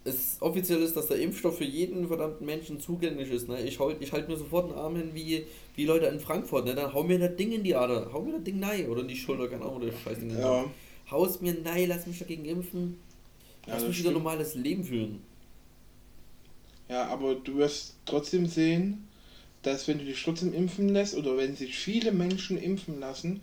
es 0.09 0.37
offiziell 0.41 0.81
ist, 0.83 0.97
dass 0.97 1.07
der 1.09 1.19
Impfstoff 1.21 1.59
für 1.59 1.65
jeden 1.65 2.09
verdammten 2.09 2.47
Menschen 2.47 2.81
zugänglich 2.81 3.31
ist, 3.31 3.49
ne? 3.49 3.63
Ich 3.63 3.79
halt, 3.79 3.99
ich 4.01 4.13
halt 4.13 4.29
mir 4.29 4.37
sofort 4.37 4.71
einen 4.71 4.79
Arm 4.79 4.97
hin 4.97 5.11
wie, 5.15 5.47
wie 5.77 5.85
Leute 5.87 6.07
in 6.07 6.21
Frankfurt, 6.21 6.65
ne? 6.65 6.75
Dann 6.75 6.93
hau 6.93 7.05
mir 7.05 7.19
das 7.19 7.37
Ding 7.37 7.53
in 7.53 7.63
die 7.65 7.75
Ader, 7.77 8.11
hau 8.13 8.23
mir 8.23 8.33
das 8.33 8.45
Ding 8.45 8.59
nein, 8.59 8.89
oder 8.89 9.03
in 9.03 9.09
die 9.09 9.17
Schulter, 9.17 9.49
keine 9.49 9.65
Ahnung, 9.65 9.77
oder 9.83 9.87
den 10.15 10.31
Ja. 10.39 10.65
Haus 11.11 11.41
mir 11.41 11.55
nein, 11.63 11.89
lass 11.89 12.07
mich 12.07 12.19
dagegen 12.19 12.45
impfen. 12.45 12.99
Ja, 13.67 13.75
Lass 13.75 13.83
das 13.83 13.89
mich 13.89 13.99
wieder 13.99 14.11
ein 14.11 14.13
stimmt. 14.13 14.25
normales 14.25 14.55
Leben 14.55 14.85
führen. 14.85 15.21
Ja, 16.89 17.07
aber 17.09 17.35
du 17.35 17.57
wirst 17.57 17.97
trotzdem 18.07 18.47
sehen, 18.47 19.07
dass 19.63 19.89
wenn 19.89 19.99
du 19.99 20.05
dich 20.05 20.23
trotzdem 20.23 20.55
impfen 20.55 20.89
lässt 20.89 21.17
oder 21.17 21.37
wenn 21.37 21.57
sich 21.57 21.77
viele 21.79 22.13
Menschen 22.13 22.57
impfen 22.59 23.01
lassen, 23.01 23.41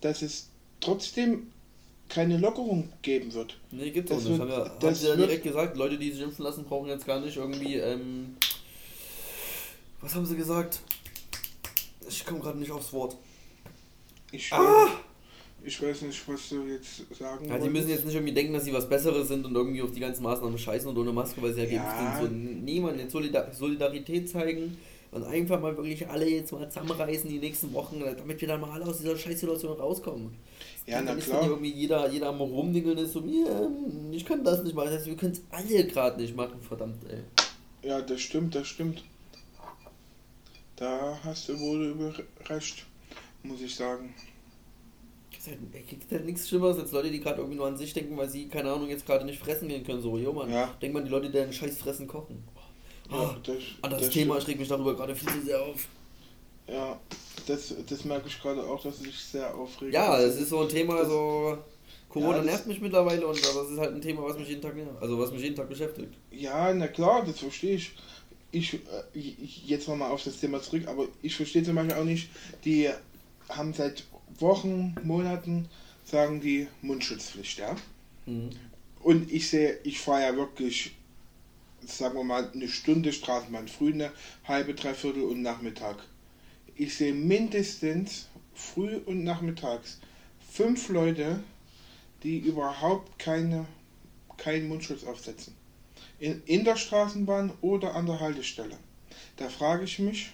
dass 0.00 0.22
es 0.22 0.48
trotzdem 0.80 1.48
keine 2.08 2.38
Lockerung 2.38 2.92
geben 3.02 3.32
wird. 3.34 3.58
Nee, 3.70 3.90
auch 3.90 4.04
Das 4.04 4.24
nicht. 4.24 4.38
wird- 4.38 4.40
Haben 4.50 4.52
haben 4.52 4.80
das 4.80 5.00
sie 5.00 5.08
ja 5.08 5.16
direkt 5.16 5.42
gesagt, 5.42 5.76
Leute, 5.76 5.98
die 5.98 6.10
sich 6.12 6.22
impfen 6.22 6.44
lassen, 6.44 6.64
brauchen 6.64 6.88
jetzt 6.88 7.06
gar 7.06 7.20
nicht 7.20 7.36
irgendwie, 7.36 7.74
ähm, 7.76 8.36
was 10.00 10.14
haben 10.14 10.26
sie 10.26 10.36
gesagt? 10.36 10.80
Ich 12.08 12.24
komme 12.24 12.40
gerade 12.40 12.58
nicht 12.58 12.70
aufs 12.70 12.92
Wort. 12.92 13.16
Ich, 14.30 14.52
Ah! 14.52 14.88
ich 15.64 15.82
weiß 15.82 16.02
nicht, 16.02 16.28
was 16.28 16.48
du 16.48 16.64
jetzt 16.66 17.02
sagen 17.18 17.48
Ja, 17.48 17.58
die 17.58 17.68
müssen 17.68 17.88
jetzt 17.88 18.04
nicht 18.04 18.14
irgendwie 18.14 18.32
denken, 18.34 18.52
dass 18.52 18.64
sie 18.64 18.72
was 18.72 18.88
Besseres 18.88 19.28
sind 19.28 19.44
und 19.44 19.54
irgendwie 19.54 19.82
auf 19.82 19.90
die 19.92 20.00
ganzen 20.00 20.22
Maßnahmen 20.22 20.58
scheißen 20.58 20.88
und 20.88 20.96
ohne 20.98 21.12
Maske, 21.12 21.42
weil 21.42 21.52
sie 21.54 21.62
ja 21.62 21.66
Ja. 21.66 22.18
sind. 22.20 22.28
So, 22.28 22.34
niemand 22.64 22.98
jetzt 23.00 23.12
Solidar 23.12 23.52
Solidarität 23.52 24.28
zeigen 24.28 24.76
und 25.10 25.24
einfach 25.24 25.60
mal 25.60 25.76
wirklich 25.76 26.06
alle 26.08 26.28
jetzt 26.28 26.52
mal 26.52 26.68
zusammenreißen 26.68 27.28
die 27.28 27.38
nächsten 27.38 27.72
Wochen, 27.72 28.00
damit 28.00 28.40
wir 28.40 28.48
dann 28.48 28.60
mal 28.60 28.70
alle 28.70 28.84
aus 28.86 28.98
dieser 28.98 29.16
Scheißsituation 29.16 29.76
rauskommen. 29.78 30.34
Ja, 30.86 31.02
na 31.02 31.14
klar. 31.16 31.42
Wenn 31.42 31.50
irgendwie 31.50 31.72
jeder, 31.72 32.08
jeder 32.10 32.28
am 32.28 32.40
rumdingeln 32.40 32.96
ist, 32.98 33.12
so, 33.12 33.20
ja, 33.24 33.68
ich 34.12 34.24
kann 34.24 34.44
das 34.44 34.62
nicht 34.62 34.74
machen. 34.74 34.86
Das 34.86 34.98
heißt, 34.98 35.06
wir 35.06 35.16
können 35.16 35.32
es 35.32 35.42
alle 35.50 35.84
gerade 35.86 36.20
nicht 36.20 36.36
machen, 36.36 36.60
verdammt, 36.62 37.02
ey. 37.10 37.20
Ja, 37.88 38.00
das 38.00 38.20
stimmt, 38.20 38.54
das 38.54 38.68
stimmt. 38.68 39.02
Da 40.76 41.18
hast 41.24 41.48
du 41.48 41.58
wohl 41.58 42.14
recht, 42.48 42.84
muss 43.42 43.60
ich 43.62 43.74
sagen. 43.74 44.14
Es 45.38 45.46
halt, 45.48 45.58
gibt 45.88 46.10
halt 46.10 46.26
nichts 46.26 46.48
Schlimmeres 46.48 46.78
als 46.78 46.92
Leute, 46.92 47.10
die 47.10 47.20
gerade 47.20 47.38
irgendwie 47.38 47.56
nur 47.56 47.66
an 47.66 47.76
sich 47.76 47.92
denken, 47.92 48.16
weil 48.16 48.28
sie, 48.28 48.48
keine 48.48 48.70
Ahnung, 48.72 48.88
jetzt 48.88 49.06
gerade 49.06 49.24
nicht 49.24 49.38
fressen 49.38 49.68
gehen 49.68 49.84
können. 49.84 50.02
So, 50.02 50.18
jo 50.18 50.32
Mann, 50.32 50.50
Ja. 50.50 50.74
denk 50.82 50.92
mal 50.92 51.00
an 51.00 51.04
die 51.06 51.10
Leute, 51.10 51.26
die 51.26 51.32
den 51.32 51.52
Scheiß 51.52 51.78
fressen 51.78 52.06
kochen. 52.06 52.42
Ja, 53.10 53.16
Ah, 53.18 53.36
das, 53.44 53.56
anderes 53.82 54.02
das 54.06 54.12
Thema, 54.12 54.34
stimmt. 54.34 54.42
ich 54.42 54.48
reg 54.48 54.58
mich 54.58 54.68
darüber 54.68 54.94
gerade 54.96 55.14
viel 55.14 55.28
zu 55.28 55.42
sehr 55.42 55.62
auf. 55.62 55.86
Ja, 56.68 56.98
das, 57.46 57.74
das 57.88 58.04
merke 58.04 58.28
ich 58.28 58.40
gerade 58.40 58.62
auch, 58.64 58.82
dass 58.82 58.96
es 58.96 59.02
sich 59.02 59.18
sehr 59.18 59.54
aufregt. 59.54 59.94
Ja, 59.94 60.18
es 60.20 60.36
ist 60.36 60.48
so 60.50 60.60
ein 60.60 60.68
Thema, 60.68 60.98
Das- 60.98 61.08
so. 61.08 61.58
Corona 62.08 62.30
Ja, 62.32 62.36
das- 62.38 62.46
nervt 62.46 62.66
mich 62.68 62.80
mittlerweile 62.80 63.26
und 63.26 63.46
aber 63.48 63.62
es 63.62 63.70
ist 63.70 63.78
halt 63.78 63.94
ein 63.94 64.00
Thema, 64.00 64.22
was 64.22 64.38
mich 64.38 64.48
jeden 64.48 64.62
Tag 64.62 64.74
nervt. 64.76 65.02
Also 65.02 65.18
was 65.18 65.32
mich 65.32 65.42
jeden 65.42 65.56
Tag 65.56 65.68
beschäftigt. 65.68 66.14
Ja, 66.30 66.72
na 66.72 66.88
klar, 66.88 67.24
das 67.24 67.40
verstehe 67.40 67.76
ich. 67.76 67.92
Ich, 68.52 68.74
äh, 68.74 68.78
ich 69.12 69.66
jetzt 69.66 69.86
nochmal 69.88 70.10
auf 70.10 70.22
das 70.22 70.38
Thema 70.40 70.62
zurück, 70.62 70.86
aber 70.86 71.08
ich 71.20 71.36
verstehe 71.36 71.62
zum 71.62 71.74
Beispiel 71.74 71.94
auch 71.96 72.04
nicht, 72.04 72.30
die 72.64 72.88
haben 73.50 73.74
seit 73.74 74.04
Wochen, 74.38 74.94
Monaten, 75.02 75.68
sagen 76.04 76.40
die 76.40 76.68
Mundschutzpflicht, 76.80 77.58
ja. 77.58 77.76
Mhm. 78.24 78.50
Und 79.02 79.30
ich 79.30 79.50
sehe, 79.50 79.78
ich 79.82 80.00
fahre 80.00 80.22
ja 80.22 80.36
wirklich, 80.36 80.92
sagen 81.86 82.16
wir 82.16 82.24
mal, 82.24 82.50
eine 82.52 82.68
Stunde 82.68 83.12
Straßenbahn, 83.12 83.68
früh 83.68 83.92
eine 83.92 84.10
halbe, 84.44 84.74
dreiviertel 84.74 85.22
und 85.24 85.42
Nachmittag. 85.42 85.96
Ich 86.76 86.96
sehe 86.96 87.14
mindestens 87.14 88.28
früh 88.54 88.96
und 88.96 89.24
nachmittags 89.24 89.98
fünf 90.52 90.88
Leute, 90.90 91.40
die 92.22 92.38
überhaupt 92.38 93.18
keine, 93.18 93.66
keinen 94.36 94.68
Mundschutz 94.68 95.04
aufsetzen. 95.04 95.54
In, 96.18 96.42
in 96.44 96.64
der 96.64 96.76
Straßenbahn 96.76 97.52
oder 97.62 97.94
an 97.94 98.06
der 98.06 98.20
Haltestelle. 98.20 98.76
Da 99.36 99.48
frage 99.48 99.84
ich 99.84 99.98
mich, 99.98 100.30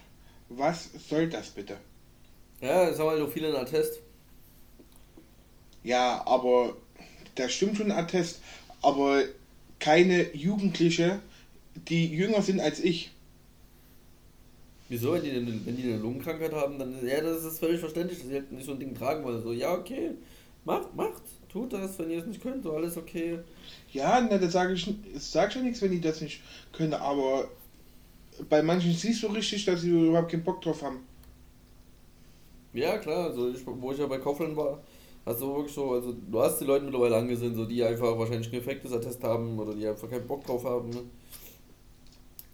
was 0.49 0.91
soll 1.09 1.29
das 1.29 1.51
bitte? 1.51 1.77
Ja, 2.61 2.89
jetzt 2.89 2.99
haben 2.99 3.09
halt 3.09 3.33
viele 3.33 3.49
einen 3.49 3.57
Attest. 3.57 4.01
Ja, 5.85 6.25
aber 6.27 6.77
das 7.35 7.53
stimmt 7.53 7.77
schon 7.77 7.91
Attest, 7.91 8.41
aber 8.83 9.25
keine 9.79 10.35
Jugendliche, 10.35 11.21
die 11.89 12.07
jünger 12.07 12.43
sind 12.43 12.61
als 12.61 12.81
ich. 12.81 13.11
Wieso, 14.93 15.15
wenn 15.15 15.23
die, 15.23 15.31
eine, 15.31 15.47
wenn 15.65 15.75
die 15.75 15.85
eine 15.85 15.97
Lungenkrankheit 15.97 16.53
haben, 16.53 16.79
dann 16.79 16.95
ja, 17.03 17.23
das 17.23 17.43
ist 17.45 17.61
völlig 17.61 17.81
verständlich, 17.81 18.19
dass 18.19 18.29
sie 18.29 18.35
halt 18.35 18.53
nicht 18.53 18.67
so 18.67 18.73
ein 18.73 18.79
Ding 18.79 18.95
tragen 18.95 19.25
wollen. 19.25 19.43
So, 19.43 19.51
ja, 19.51 19.73
okay, 19.73 20.11
macht, 20.67 20.95
macht, 20.95 21.23
tut 21.51 21.73
das, 21.73 21.99
wenn 21.99 22.11
ihr 22.11 22.19
es 22.19 22.27
nicht 22.27 22.43
könnt, 22.43 22.63
so 22.63 22.75
alles 22.75 22.99
okay. 22.99 23.39
Ja, 23.91 24.21
na, 24.21 24.37
das 24.37 24.53
sage 24.53 24.75
ich, 24.75 24.95
sag 25.17 25.49
ich 25.49 25.57
ja 25.57 25.63
nichts, 25.63 25.81
wenn 25.81 25.93
die 25.93 26.01
das 26.03 26.21
nicht 26.21 26.43
können, 26.75 26.93
aber 26.93 27.49
bei 28.51 28.63
manchen 28.63 28.93
siehst 28.93 29.23
du 29.23 29.29
richtig, 29.29 29.65
dass 29.65 29.81
sie 29.81 29.89
überhaupt 29.89 30.31
keinen 30.31 30.45
Bock 30.45 30.61
drauf 30.61 30.83
haben. 30.83 30.99
Ja, 32.75 32.99
klar, 32.99 33.29
also 33.29 33.49
ich, 33.49 33.61
wo 33.65 33.93
ich 33.93 33.99
ja 33.99 34.07
bei 34.07 34.19
Kaufland 34.19 34.55
war, 34.59 34.83
hast 35.25 35.41
du 35.41 35.57
wirklich 35.57 35.73
so, 35.73 35.93
also 35.93 36.13
du 36.13 36.39
hast 36.39 36.59
die 36.59 36.67
Leute 36.67 36.85
mittlerweile 36.85 37.17
angesehen, 37.17 37.55
so 37.55 37.65
die 37.65 37.83
einfach 37.83 38.19
wahrscheinlich 38.19 38.49
ein 38.49 38.53
defektes 38.53 38.93
Attest 38.93 39.25
haben 39.25 39.59
oder 39.59 39.73
die 39.73 39.89
einfach 39.89 40.11
keinen 40.11 40.27
Bock 40.27 40.45
drauf 40.45 40.65
haben. 40.67 40.91
Ne? 40.91 41.01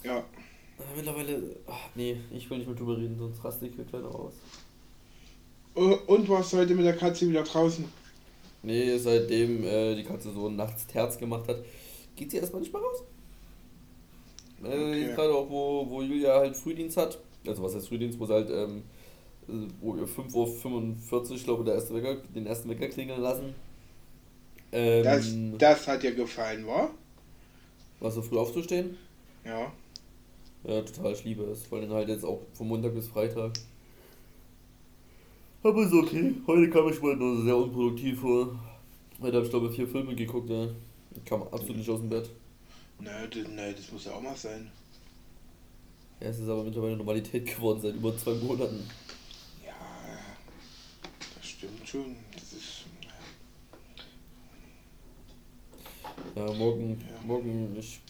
Ja. 0.05 0.23
Mittlerweile, 0.97 1.57
ach 1.67 1.89
nee, 1.95 2.17
ich 2.31 2.49
will 2.51 2.59
nicht 2.59 2.67
mehr 2.67 2.77
drüber 2.77 2.97
reden, 2.97 3.17
sonst 3.19 3.45
raste 3.45 3.67
ich 3.67 3.75
hier 3.75 3.85
gleich 3.85 4.03
noch 4.03 4.15
aus. 4.15 4.35
Und 6.07 6.29
warst 6.29 6.53
heute 6.53 6.75
mit 6.75 6.85
der 6.85 6.97
Katze 6.97 7.29
wieder 7.29 7.43
draußen? 7.45 7.85
Nee, 8.63 8.97
seitdem 8.99 9.65
äh, 9.65 9.95
die 9.95 10.05
Katze 10.05 10.33
so 10.33 10.49
nachts 10.49 10.87
Terz 10.87 11.19
gemacht 11.19 11.49
hat, 11.49 11.65
geht 12.17 12.31
sie 12.31 12.39
erstmal 12.39 12.61
nicht 12.61 12.73
mehr 12.73 12.83
raus. 12.83 13.03
Äh, 14.65 14.67
Okay. 14.67 15.01
jetzt 15.03 15.17
Gerade 15.17 15.35
auch, 15.35 15.49
wo, 15.51 15.87
wo 15.89 16.03
Julia 16.03 16.35
halt 16.39 16.57
Frühdienst 16.57 16.97
hat, 16.97 17.19
also 17.47 17.63
was 17.63 17.75
heißt 17.75 17.89
Frühdienst, 17.89 18.19
wo 18.19 18.27
sie 18.27 18.33
halt, 18.35 18.51
ähm, 18.51 18.83
äh, 19.49 19.69
wo 19.81 19.97
ihr 19.97 20.07
5.45 20.09 21.31
Uhr, 21.31 21.37
ich 21.37 21.45
glaube, 21.45 21.65
der 21.65 21.75
erste 21.75 21.95
Wecker, 21.95 22.17
den 22.35 22.47
ersten 22.47 22.69
Wecker 22.69 22.89
klingeln 22.89 23.21
lassen. 23.23 23.55
Ähm, 24.73 25.05
Das, 25.05 25.27
das 25.59 25.87
hat 25.87 26.03
dir 26.03 26.15
gefallen, 26.15 26.67
war? 26.67 26.91
was 28.01 28.15
so 28.15 28.23
früh 28.23 28.39
aufzustehen? 28.39 28.97
Ja. 29.45 29.73
Ja, 30.65 30.83
total, 30.83 31.13
ich 31.13 31.25
liebe 31.25 31.45
es. 31.45 31.65
Vor 31.67 31.79
allem 31.79 31.91
halt 31.93 32.09
jetzt 32.09 32.25
auch 32.25 32.41
vom 32.53 32.69
Montag 32.69 32.95
bis 32.95 33.09
Freitag. 33.09 33.53
Aber 35.63 35.83
ist 35.83 35.93
okay. 35.93 36.35
Heute 36.47 36.71
kam 36.71 36.89
ich 36.89 37.01
wohl 37.01 37.17
nur 37.17 37.43
sehr 37.43 37.57
unproduktiv 37.57 38.21
vor. 38.21 38.59
Heute 39.21 39.37
habe 39.37 39.45
ich 39.47 39.51
glaube 39.51 39.71
vier 39.73 39.89
Filme 39.89 40.15
geguckt, 40.15 40.49
ja. 40.51 40.69
Ich 41.17 41.25
kam 41.25 41.43
absolut 41.43 41.77
nicht 41.79 41.91
aus 41.91 42.01
dem 42.01 42.09
Bett. 42.09 42.31
Nein, 43.01 43.29
das, 43.31 43.49
nein, 43.55 43.75
das 43.77 43.91
muss 43.93 44.05
ja 44.05 44.13
auch 44.13 44.21
mal 44.21 44.37
sein. 44.37 44.71
Ja, 46.21 46.29
es 46.29 46.39
ist 46.39 46.49
aber 46.49 46.65
mittlerweile 46.65 46.97
Normalität 46.97 47.47
geworden 47.47 47.81
seit 47.81 47.95
über 47.95 48.17
zwei 48.17 48.35
Monaten. 48.35 48.89
Ja, 49.65 49.73
das 51.37 51.47
stimmt 51.49 51.87
schon. 51.89 52.17
Das 52.35 52.53
ist. 52.53 52.85
Ja, 56.35 56.53
morgen, 56.53 57.01
Ja. 57.01 57.27
morgen, 57.27 57.77
ich. 57.79 58.01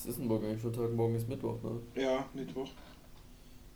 Was 0.00 0.06
ist 0.06 0.18
denn 0.18 0.28
morgen 0.28 0.46
eigentlich 0.46 0.62
für 0.62 0.68
ein 0.68 0.72
Tag? 0.72 0.94
Morgen 0.94 1.14
ist 1.14 1.28
Mittwoch, 1.28 1.62
ne? 1.62 1.78
Ja, 1.94 2.26
Mittwoch. 2.32 2.70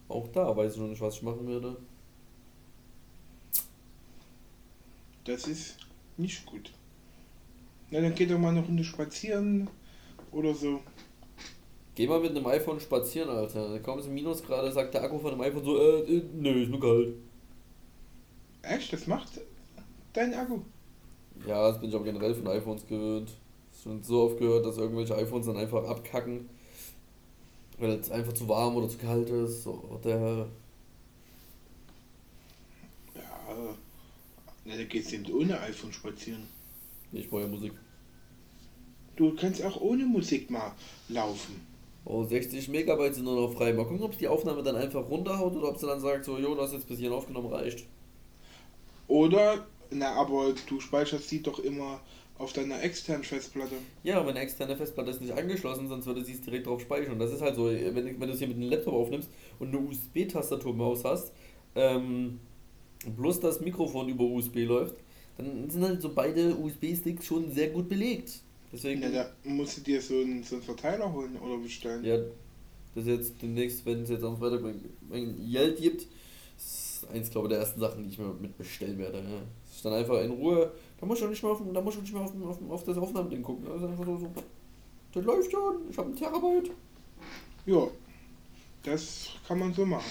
Auch 0.09 0.27
da 0.29 0.57
weiß 0.57 0.73
ich 0.73 0.81
noch 0.81 0.89
nicht, 0.89 1.03
was 1.03 1.17
ich 1.17 1.23
machen 1.23 1.47
werde. 1.47 1.77
Das 5.25 5.47
ist 5.47 5.77
nicht 6.17 6.47
gut. 6.47 6.73
Na, 7.91 8.01
dann 8.01 8.15
geht 8.15 8.31
doch 8.31 8.39
mal 8.39 8.49
eine 8.49 8.65
Runde 8.65 8.85
spazieren 8.85 9.69
oder 10.33 10.55
so. 10.55 10.81
Geh 11.95 12.07
mal 12.07 12.21
mit 12.21 12.31
einem 12.31 12.47
iPhone 12.47 12.81
spazieren, 12.81 13.29
Alter. 13.29 13.79
Kaum 13.81 13.99
ist 13.99 14.07
ein 14.07 14.15
Minusgrade, 14.15 14.73
sagt 14.73 14.95
der 14.95 15.05
Akku 15.05 15.19
von 15.19 15.33
dem 15.33 15.43
iPhone 15.43 15.63
so, 15.63 15.79
äh, 15.79 16.01
äh 16.11 16.23
nö, 16.33 16.63
ist 16.63 16.71
nur 16.71 16.81
kalt. 16.81 17.17
Echt? 18.63 18.91
Das 18.95 19.07
macht 19.07 19.43
dein 20.15 20.33
Akku? 20.33 20.61
Ja, 21.47 21.69
das 21.69 21.79
bin 21.79 21.91
ich 21.91 21.95
aber 21.95 22.05
generell 22.05 22.35
von 22.35 22.49
iPhones 22.49 22.87
gewöhnt. 22.87 23.31
Schon 23.85 24.03
so 24.03 24.23
oft 24.23 24.39
gehört, 24.39 24.65
dass 24.65 24.79
irgendwelche 24.79 25.15
iPhones 25.15 25.45
dann 25.45 25.59
einfach 25.59 25.87
abkacken. 25.87 26.49
Weil 27.79 27.91
es 27.91 28.11
einfach 28.11 28.33
zu 28.33 28.49
warm 28.49 28.77
oder 28.77 28.89
zu 28.89 28.97
kalt 28.97 29.29
ist. 29.29 29.65
So, 29.65 30.01
der. 30.03 30.47
Ja. 33.15 33.23
Na, 34.65 34.77
da 34.77 34.85
geht's 34.85 35.13
eben 35.13 35.31
ohne 35.35 35.61
iPhone 35.61 35.93
spazieren. 35.93 36.45
Ich 37.13 37.29
brauche 37.29 37.43
ja 37.43 37.49
Musik. 37.49 37.73
Du 39.17 39.35
kannst 39.37 39.63
auch 39.63 39.81
ohne 39.81 40.07
Musik 40.07 40.51
mal 40.51 40.73
laufen. 41.11 41.61
Oh, 42.07 42.25
60 42.25 42.69
Megabyte 42.69 43.15
sind 43.15 43.25
nur 43.25 43.49
noch 43.49 43.55
frei. 43.55 43.73
Mal 43.75 43.85
gucken, 43.85 44.03
ob 44.03 44.17
die 44.17 44.29
Aufnahme 44.29 44.63
dann 44.63 44.77
einfach 44.77 45.09
runterhaut 45.09 45.55
oder 45.55 45.69
ob 45.69 45.79
sie 45.79 45.87
dann 45.87 46.01
sagt, 46.01 46.25
so, 46.25 46.39
jo, 46.39 46.55
das 46.55 46.73
jetzt 46.73 46.89
bis 46.89 46.99
hierhin 46.99 47.17
aufgenommen 47.17 47.53
reicht. 47.53 47.85
Oder, 49.09 49.67
na, 49.91 50.15
aber 50.15 50.55
du 50.69 50.81
speicherst 50.81 51.29
sie 51.29 51.43
doch 51.43 51.59
immer 51.59 52.01
auf 52.39 52.53
deiner 52.53 52.83
externen 52.83 53.25
Festplatte. 53.25 53.77
Ja, 54.03 54.23
meine 54.23 54.41
externe 54.41 54.77
Festplatte 54.77 55.11
ist 55.11 55.21
nicht 55.21 55.33
angeschlossen, 55.33 55.89
sonst 55.89 56.07
würde 56.07 56.25
sie 56.25 56.33
es 56.33 56.41
direkt 56.41 56.67
drauf 56.67 56.81
speichern. 56.81 57.19
Das 57.19 57.33
ist 57.33 57.41
halt 57.41 57.55
so, 57.55 57.67
wenn, 57.67 57.95
wenn 57.95 58.21
du 58.21 58.33
es 58.33 58.39
hier 58.39 58.49
mit 58.49 58.57
einem 58.57 58.71
Laptop 58.71 58.95
aufnimmst 58.95 59.29
und 59.59 59.69
eine 59.69 59.79
USB-Tastaturmaus 59.79 61.05
hast, 61.05 61.33
ähm, 61.77 62.41
plus 63.17 63.41
das 63.41 63.61
Mikrofon 63.61 64.09
über 64.09 64.25
USB 64.25 64.65
läuft, 64.65 64.97
dann 65.37 65.69
sind 65.71 65.83
halt 65.83 66.03
so 66.03 66.13
beide 66.13 66.57
USB-Sticks 66.57 67.27
schon 67.27 67.51
sehr 67.53 67.69
gut 67.71 67.89
belegt. 67.89 68.41
Deswegen, 68.73 69.01
Na, 69.01 69.11
da 69.11 69.31
musst 69.45 69.79
du 69.79 69.81
dir 69.83 70.01
so 70.01 70.15
einen, 70.15 70.43
so 70.43 70.57
einen 70.57 70.65
Verteiler 70.65 71.13
holen 71.13 71.37
oder 71.37 71.59
bestellen. 71.59 72.05
ja, 72.05 72.17
das 72.95 73.05
ist 73.05 73.07
jetzt 73.07 73.43
demnächst, 73.43 73.87
wenn 73.87 74.03
es 74.03 74.11
jetzt 74.11 74.25
am 74.25 74.37
Freitag 74.37 74.63
mein, 74.63 75.51
Geld 75.51 75.81
gibt, 75.81 76.07
ist 76.57 77.07
eins, 77.13 77.31
glaube 77.31 77.47
ich, 77.47 77.51
der 77.51 77.61
ersten 77.61 77.81
Sachen, 77.81 78.05
die 78.05 78.11
ich 78.11 78.19
mir 78.19 78.33
mit 78.41 78.57
bestellen 78.57 78.99
werde. 78.99 79.19
Ja. 79.19 79.43
Das 79.67 79.77
ist 79.77 79.85
dann 79.85 79.93
einfach 79.93 80.21
in 80.23 80.31
Ruhe, 80.31 80.73
da 81.05 81.09
muss 81.09 81.19
ich 81.19 81.25
auch 81.25 81.31
nicht 81.31 81.43
mehr 81.43 81.53
auf, 81.53 81.63
da 81.75 81.81
muss 81.83 81.95
ich 81.97 82.01
nicht 82.01 82.15
mehr 82.15 82.23
auf, 82.23 82.33
auf, 82.43 82.71
auf 82.71 82.85
das 82.85 82.97
Aufnahmeding 82.97 83.43
gucken. 83.43 83.67
Das 83.67 83.77
ist 83.77 83.89
einfach 83.89 84.07
so, 84.07 84.17
so 84.17 84.33
das 85.13 85.25
läuft 85.25 85.53
schon, 85.53 85.91
ich 85.91 85.99
habe 85.99 86.09
einen 86.09 86.17
Terabyte. 86.17 86.71
Ja, 87.67 87.87
das 88.85 89.29
kann 89.47 89.59
man 89.59 89.75
so 89.75 89.85
machen. 89.85 90.11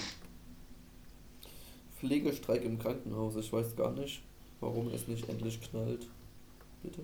Pflegestreik 1.98 2.64
im 2.64 2.78
Krankenhaus. 2.78 3.34
Ich 3.34 3.52
weiß 3.52 3.74
gar 3.74 3.92
nicht, 3.92 4.22
warum 4.60 4.88
es 4.88 5.08
nicht 5.08 5.28
endlich 5.28 5.60
knallt. 5.60 6.06
Bitte? 6.84 7.02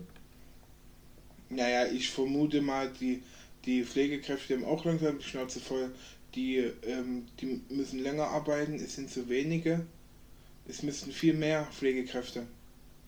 Naja, 1.48 1.86
ich 1.86 2.10
vermute 2.10 2.62
mal, 2.62 2.92
die, 3.00 3.24
die 3.64 3.82
Pflegekräfte 3.84 4.54
haben 4.54 4.64
auch 4.64 4.84
langsam 4.84 5.18
die 5.18 5.24
Schnauze 5.24 5.58
voll. 5.58 5.90
Die, 6.36 6.58
ähm, 6.58 7.26
die 7.40 7.60
müssen 7.70 8.04
länger 8.04 8.28
arbeiten, 8.28 8.74
es 8.74 8.94
sind 8.94 9.10
zu 9.10 9.28
wenige. 9.28 9.84
Es 10.68 10.84
müssten 10.84 11.10
viel 11.10 11.34
mehr 11.34 11.66
Pflegekräfte. 11.72 12.46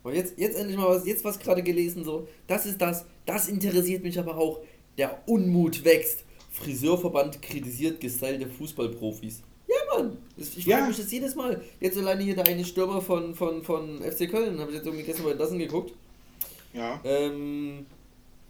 Aber 0.05 0.15
jetzt, 0.15 0.35
jetzt 0.37 0.57
endlich 0.59 0.77
mal 0.77 0.89
was, 0.89 1.07
jetzt 1.07 1.25
was 1.25 1.39
gerade 1.39 1.63
gelesen, 1.63 2.05
so, 2.05 2.27
das 2.47 2.67
ist 2.67 2.81
das, 2.81 3.05
das 3.27 3.49
interessiert 3.49 4.03
mich 4.03 4.19
aber 4.19 4.37
auch. 4.37 4.61
Der 4.99 5.23
Unmut 5.27 5.85
wächst. 5.85 6.25
Friseurverband 6.51 7.41
kritisiert 7.41 8.01
gestylte 8.01 8.47
Fußballprofis. 8.49 9.43
Ja, 9.69 9.97
Mann, 9.99 10.19
ich 10.37 10.67
Ja. 10.67 10.77
frage 10.77 10.89
mich 10.89 10.99
das 10.99 11.11
jedes 11.11 11.35
Mal. 11.35 11.63
Jetzt 11.81 11.97
alleine 11.97 12.23
hier 12.23 12.35
der 12.35 12.47
eine 12.47 12.65
Stürmer 12.65 13.01
von, 13.01 13.35
von, 13.35 13.63
von 13.63 14.03
FC 14.03 14.29
Köln, 14.31 14.59
habe 14.59 14.71
ich 14.71 14.77
jetzt 14.77 14.87
irgendwie 14.87 15.05
gestern 15.05 15.25
bei 15.25 15.33
Dassen 15.35 15.59
geguckt. 15.59 15.95
Ja, 16.75 17.01
Ähm, 17.05 17.87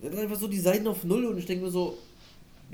hat 0.02 0.16
einfach 0.16 0.38
so 0.38 0.48
die 0.48 0.58
Seiten 0.58 0.86
auf 0.88 1.04
Null 1.04 1.26
und 1.26 1.38
ich 1.38 1.46
denke 1.46 1.64
mir 1.64 1.70
so, 1.70 1.96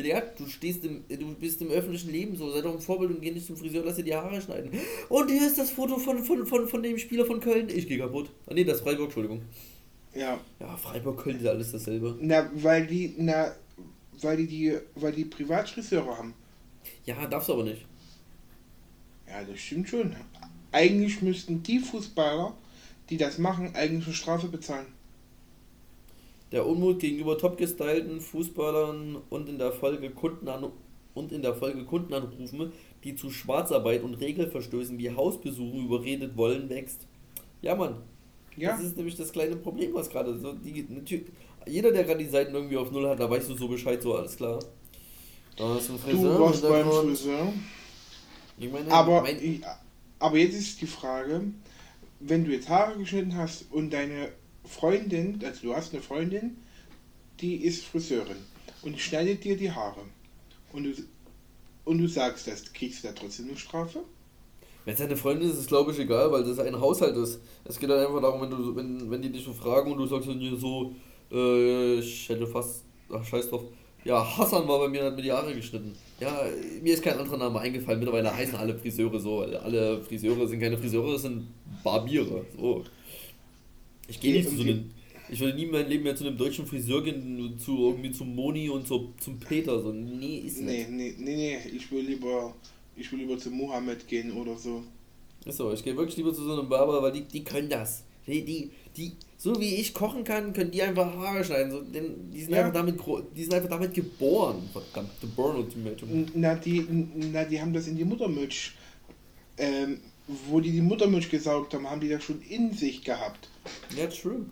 ja, 0.06 0.20
du 0.20 0.46
stehst 0.46 0.84
im, 0.84 1.04
du 1.08 1.34
bist 1.34 1.61
im 1.61 1.70
öffentlichen 1.70 2.11
Leben 2.11 2.37
so, 2.37 2.50
sei 2.50 2.61
doch 2.61 2.72
ein 2.72 2.80
Vorbild 2.80 3.11
und 3.11 3.20
geh 3.20 3.30
nicht 3.30 3.46
zum 3.46 3.56
Friseur, 3.56 3.82
lass 3.84 3.96
dir 3.96 4.04
die 4.04 4.14
Haare 4.14 4.40
schneiden. 4.40 4.70
Und 5.08 5.30
hier 5.30 5.46
ist 5.46 5.58
das 5.58 5.70
Foto 5.70 5.96
von, 5.98 6.24
von, 6.24 6.46
von, 6.46 6.68
von 6.68 6.82
dem 6.82 6.98
Spieler 6.98 7.24
von 7.26 7.40
Köln. 7.40 7.68
Ich 7.68 7.87
gehe 7.88 7.98
kaputt. 7.98 8.30
Ah 8.46 8.54
nee, 8.54 8.64
das 8.64 8.76
ist 8.78 8.82
Freiburg, 8.82 9.06
Entschuldigung. 9.06 9.42
ja. 10.14 10.38
Ja, 10.61 10.76
Freiburg, 10.76 11.22
Köln 11.22 11.38
ist 11.38 11.46
alles 11.46 11.72
dasselbe. 11.72 12.16
Na, 12.20 12.50
weil 12.54 12.87
die, 12.87 13.14
na, 13.18 13.52
weil 14.20 14.37
die, 14.38 14.46
die, 14.46 14.78
weil 14.94 15.12
die 15.12 15.24
Privatfriseure 15.24 16.16
haben. 16.16 16.34
Ja, 17.04 17.26
darfst 17.26 17.48
du 17.48 17.54
aber 17.54 17.64
nicht. 17.64 17.84
Ja, 19.26 19.42
das 19.44 19.58
stimmt 19.61 19.88
schon. 19.88 20.14
Eigentlich 20.72 21.22
müssten 21.22 21.62
die 21.62 21.78
Fußballer, 21.78 22.56
die 23.11 23.16
das 23.16 23.38
machen, 23.38 23.74
eigentlich 23.74 24.06
eine 24.06 24.14
Strafe 24.14 24.48
bezahlen. 24.48 24.87
Der 26.52 26.66
Unmut 26.66 27.00
gegenüber 27.00 27.37
top 27.37 27.58
gestylten 27.58 28.20
Fußballern 28.20 29.18
und 29.28 29.48
in 29.48 29.58
der 29.58 29.72
Folge 29.72 30.11
Kunden 30.11 30.48
an 30.48 30.70
und 31.14 31.32
in 31.32 31.42
der 31.42 31.54
Folge 31.54 31.84
Kunden 31.84 32.14
anrufen, 32.14 32.72
die 33.04 33.14
zu 33.14 33.30
Schwarzarbeit 33.30 34.02
und 34.02 34.14
Regelverstößen 34.14 34.98
wie 34.98 35.11
Hausbesuchen 35.11 35.84
überredet 35.84 36.37
wollen, 36.37 36.68
wächst. 36.70 37.06
Ja, 37.61 37.74
Mann. 37.74 37.96
Ja, 38.56 38.72
Das 38.72 38.82
ist 38.82 38.96
nämlich 38.96 39.16
das 39.16 39.32
kleine 39.32 39.56
Problem, 39.56 39.94
was 39.94 40.11
gerade 40.11 40.37
so 40.38 40.52
die 40.52 40.87
natürlich, 40.88 41.26
jeder, 41.66 41.92
der 41.92 42.04
gerade 42.04 42.24
die 42.24 42.30
Seiten 42.30 42.54
irgendwie 42.54 42.76
auf 42.76 42.90
Null 42.90 43.08
hat, 43.08 43.20
da 43.20 43.30
weißt 43.30 43.50
du 43.50 43.54
so 43.54 43.68
Bescheid, 43.68 44.02
so 44.02 44.14
alles 44.14 44.37
klar. 44.37 44.58
Da 45.56 45.74
ein 45.74 45.78
du 45.78 45.98
Friseur, 45.98 46.40
warst 46.40 46.62
beim. 46.62 46.90
Friseur. 46.90 47.52
Ich 48.58 48.72
meine, 48.72 48.90
Aber, 48.90 49.22
mein, 49.22 49.64
aber 50.18 50.38
jetzt 50.38 50.54
ist 50.56 50.80
die 50.80 50.87
Frage, 50.87 51.42
wenn 52.20 52.44
du 52.44 52.52
jetzt 52.52 52.68
Haare 52.68 52.98
geschnitten 52.98 53.37
hast 53.37 53.66
und 53.70 53.92
deine 53.92 54.30
Freundin, 54.68 55.40
also 55.44 55.68
du 55.68 55.74
hast 55.74 55.92
eine 55.92 56.02
Freundin, 56.02 56.59
die 57.40 57.57
ist 57.57 57.85
Friseurin 57.85 58.37
und 58.83 58.98
schneidet 58.98 59.44
dir 59.44 59.57
die 59.57 59.70
Haare 59.70 60.02
und 60.72 60.85
du, 60.85 60.92
und 61.85 61.98
du 61.98 62.07
sagst 62.07 62.46
das, 62.46 62.72
kriegst 62.72 63.02
du 63.02 63.09
da 63.09 63.14
trotzdem 63.14 63.48
eine 63.48 63.57
Strafe? 63.57 64.04
wenn 64.88 64.94
es 64.94 65.02
eine 65.02 65.18
Freundin 65.18 65.50
ist, 65.50 65.57
ist 65.57 65.61
es 65.61 65.66
glaube 65.66 65.92
ich 65.92 65.98
egal, 65.98 66.33
weil 66.33 66.42
das 66.42 66.59
ein 66.61 66.81
Haushalt 66.81 67.14
ist. 67.14 67.42
Es 67.66 67.78
geht 67.78 67.90
halt 67.90 68.07
einfach 68.07 68.22
darum, 68.22 68.40
wenn 68.40 68.48
du, 68.48 68.74
wenn, 68.74 69.11
wenn 69.11 69.20
die 69.20 69.31
dich 69.31 69.44
so 69.44 69.52
fragen 69.52 69.92
und 69.92 69.98
du 69.98 70.07
sagst 70.07 70.31
dann 70.31 70.57
so, 70.59 70.94
äh, 71.31 71.98
ich 71.98 72.26
hätte 72.26 72.46
fast, 72.46 72.85
ach 73.12 73.22
scheiß 73.22 73.50
drauf, 73.50 73.64
ja, 74.02 74.24
Hassan 74.38 74.66
war 74.66 74.78
bei 74.78 74.88
mir 74.88 75.04
hat 75.04 75.14
mir 75.14 75.20
die 75.20 75.31
Haare 75.31 75.54
geschnitten. 75.54 75.94
Ja, 76.18 76.40
mir 76.81 76.94
ist 76.94 77.02
kein 77.02 77.18
anderer 77.18 77.37
Name 77.37 77.61
eingefallen, 77.61 77.98
mittlerweile 77.98 78.35
heißen 78.35 78.57
alle 78.57 78.78
Friseure 78.78 79.20
so, 79.20 79.40
alle 79.40 80.02
Friseure 80.02 80.48
sind 80.48 80.59
keine 80.59 80.78
Friseure, 80.78 81.18
sind 81.18 81.48
Barbiere. 81.85 82.46
So. 82.57 82.83
Ich 84.09 84.21
gehe 84.21 84.33
nicht 84.33 84.49
zu 84.49 84.57
so 84.57 84.62
einem, 84.62 84.90
ich 85.29 85.38
würde 85.40 85.55
nie 85.57 85.64
in 85.64 85.71
meinem 85.71 85.88
Leben 85.88 86.05
mehr 86.05 86.16
zu 86.16 86.27
einem 86.27 86.37
deutschen 86.37 86.66
Friseur 86.66 87.03
gehen, 87.05 87.59
zu 87.59 87.77
irgendwie 87.88 88.11
zum 88.11 88.35
Moni 88.35 88.68
und 88.68 88.87
zu, 88.87 89.12
zum 89.21 89.38
Peter. 89.38 89.81
So, 89.83 89.92
nee, 89.92 90.38
ist 90.38 90.61
Nee, 90.61 90.79
nicht. 90.79 90.90
nee, 90.90 91.14
nee, 91.18 91.37
nee, 91.37 91.59
ich 91.77 91.90
will 91.92 92.05
lieber, 92.05 92.55
ich 92.97 93.11
will 93.12 93.21
lieber 93.21 93.38
zu 93.38 93.51
Mohammed 93.51 94.09
gehen 94.09 94.33
oder 94.33 94.57
so. 94.57 94.83
Ist 95.44 95.59
so, 95.59 95.73
ich 95.73 95.85
gehe 95.85 95.97
wirklich 95.97 96.16
lieber 96.16 96.33
zu 96.35 96.42
so 96.44 96.53
einem 96.59 96.68
Barber, 96.68 97.03
weil 97.03 97.12
die, 97.12 97.23
die 97.23 97.44
können 97.44 97.68
das. 97.68 98.05
Die, 98.27 98.44
die, 98.44 98.71
die, 98.97 99.12
so 99.38 99.59
wie 99.59 99.77
ich 99.77 99.94
kochen 99.94 100.23
kann, 100.25 100.53
können 100.53 100.71
die 100.71 100.83
einfach 100.83 101.14
Haare 101.16 101.42
schneiden. 101.44 101.71
So, 101.73 101.81
denn 101.81 102.31
die, 102.31 102.40
sind 102.42 102.53
Ja. 102.53 102.61
einfach 102.61 102.75
damit, 102.75 103.01
die 103.37 103.42
sind 103.44 103.55
einfach 103.55 103.71
damit 103.71 103.94
geboren. 103.94 104.68
Verdammt, 104.73 105.11
the 105.23 105.27
born 105.29 105.57
ultimatum. 105.57 106.27
Na, 106.35 106.55
die, 106.55 106.85
na, 107.33 107.44
die 107.44 107.61
haben 107.61 107.73
das 107.73 107.87
in 107.87 107.97
die 107.97 108.05
Muttermilch, 108.05 108.73
ähm, 109.57 110.01
wo 110.49 110.61
die 110.61 110.73
die 110.73 110.83
Muttermilch 110.83 111.31
gesaugt 111.31 111.73
haben, 111.73 111.88
haben 111.88 112.01
die 112.03 112.09
das 112.11 112.23
schon 112.23 112.42
in 112.42 112.73
sich 112.75 113.03
gehabt. 113.03 113.49
Ja, 113.96 114.07
true. 114.07 114.46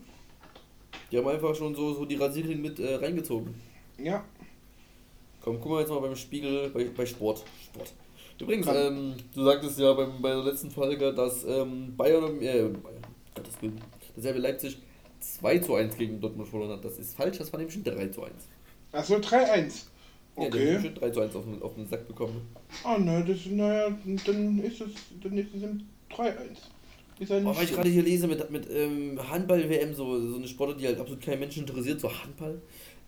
Die 1.11 1.17
haben 1.17 1.27
einfach 1.27 1.55
schon 1.55 1.73
so, 1.75 1.93
so 1.93 2.05
die 2.05 2.15
Rasierklinge 2.15 2.61
mit 2.61 2.79
äh, 2.79 2.95
reingezogen. 2.95 3.53
Ja, 3.97 4.23
Komm, 5.47 5.61
guck 5.61 5.71
mal 5.71 5.79
jetzt 5.79 5.89
mal 5.89 6.01
beim 6.01 6.15
Spiegel, 6.17 6.69
bei, 6.71 6.89
bei 6.89 7.05
Sport. 7.05 7.41
Sport. 7.63 7.93
Übrigens, 8.37 8.67
ähm, 8.67 9.13
du 9.33 9.45
sagtest 9.45 9.79
ja 9.79 9.93
beim, 9.93 10.21
bei 10.21 10.31
der 10.31 10.43
letzten 10.43 10.69
Folge, 10.69 11.13
dass 11.13 11.45
ähm, 11.45 11.95
Bayern, 11.95 12.41
äh, 12.41 12.63
Bayern, 12.63 12.77
Gottes 13.33 13.61
Willen, 13.61 13.79
dass 14.13 14.25
RB 14.25 14.39
Leipzig 14.39 14.77
2 15.21 15.59
zu 15.59 15.75
1 15.75 15.95
gegen 15.95 16.19
Dortmund 16.19 16.49
verloren 16.49 16.71
hat. 16.71 16.83
Das 16.83 16.99
ist 16.99 17.15
falsch, 17.15 17.37
das 17.37 17.53
war 17.53 17.59
nämlich 17.59 17.77
ein 17.77 17.83
3 17.85 18.07
zu 18.09 18.23
1. 18.23 18.33
achso, 18.91 19.15
3-1. 19.15 19.29
Ja, 19.37 19.45
der 19.45 19.55
hat 19.55 19.73
Okay. 20.35 20.73
bestimmt 20.73 21.01
3 21.01 21.09
zu 21.11 21.21
1 21.21 21.35
auf 21.37 21.45
den, 21.45 21.61
auf 21.61 21.75
den 21.75 21.87
Sack 21.87 22.07
bekommen. 22.09 22.41
Ah, 22.83 22.97
ne, 22.97 23.23
das, 23.25 23.45
naja, 23.45 23.97
dann 24.25 24.59
ist 24.59 24.81
es, 24.81 24.91
dann 25.23 25.37
ist 25.37 25.55
es 25.55 25.63
im 25.63 25.87
3-1. 26.11 26.33
Ist 27.19 27.29
weil 27.29 27.63
ich 27.63 27.73
gerade 27.73 27.89
hier 27.89 28.03
lese 28.03 28.27
mit, 28.27 28.49
mit 28.51 28.69
ähm, 28.69 29.19
Handball-WM, 29.29 29.93
so, 29.93 30.19
so 30.29 30.35
eine 30.35 30.47
Sportart, 30.47 30.79
die 30.79 30.85
halt 30.85 30.99
absolut 30.99 31.21
kein 31.21 31.39
Mensch 31.39 31.57
interessiert, 31.57 31.99
so 31.99 32.11
Handball. 32.11 32.61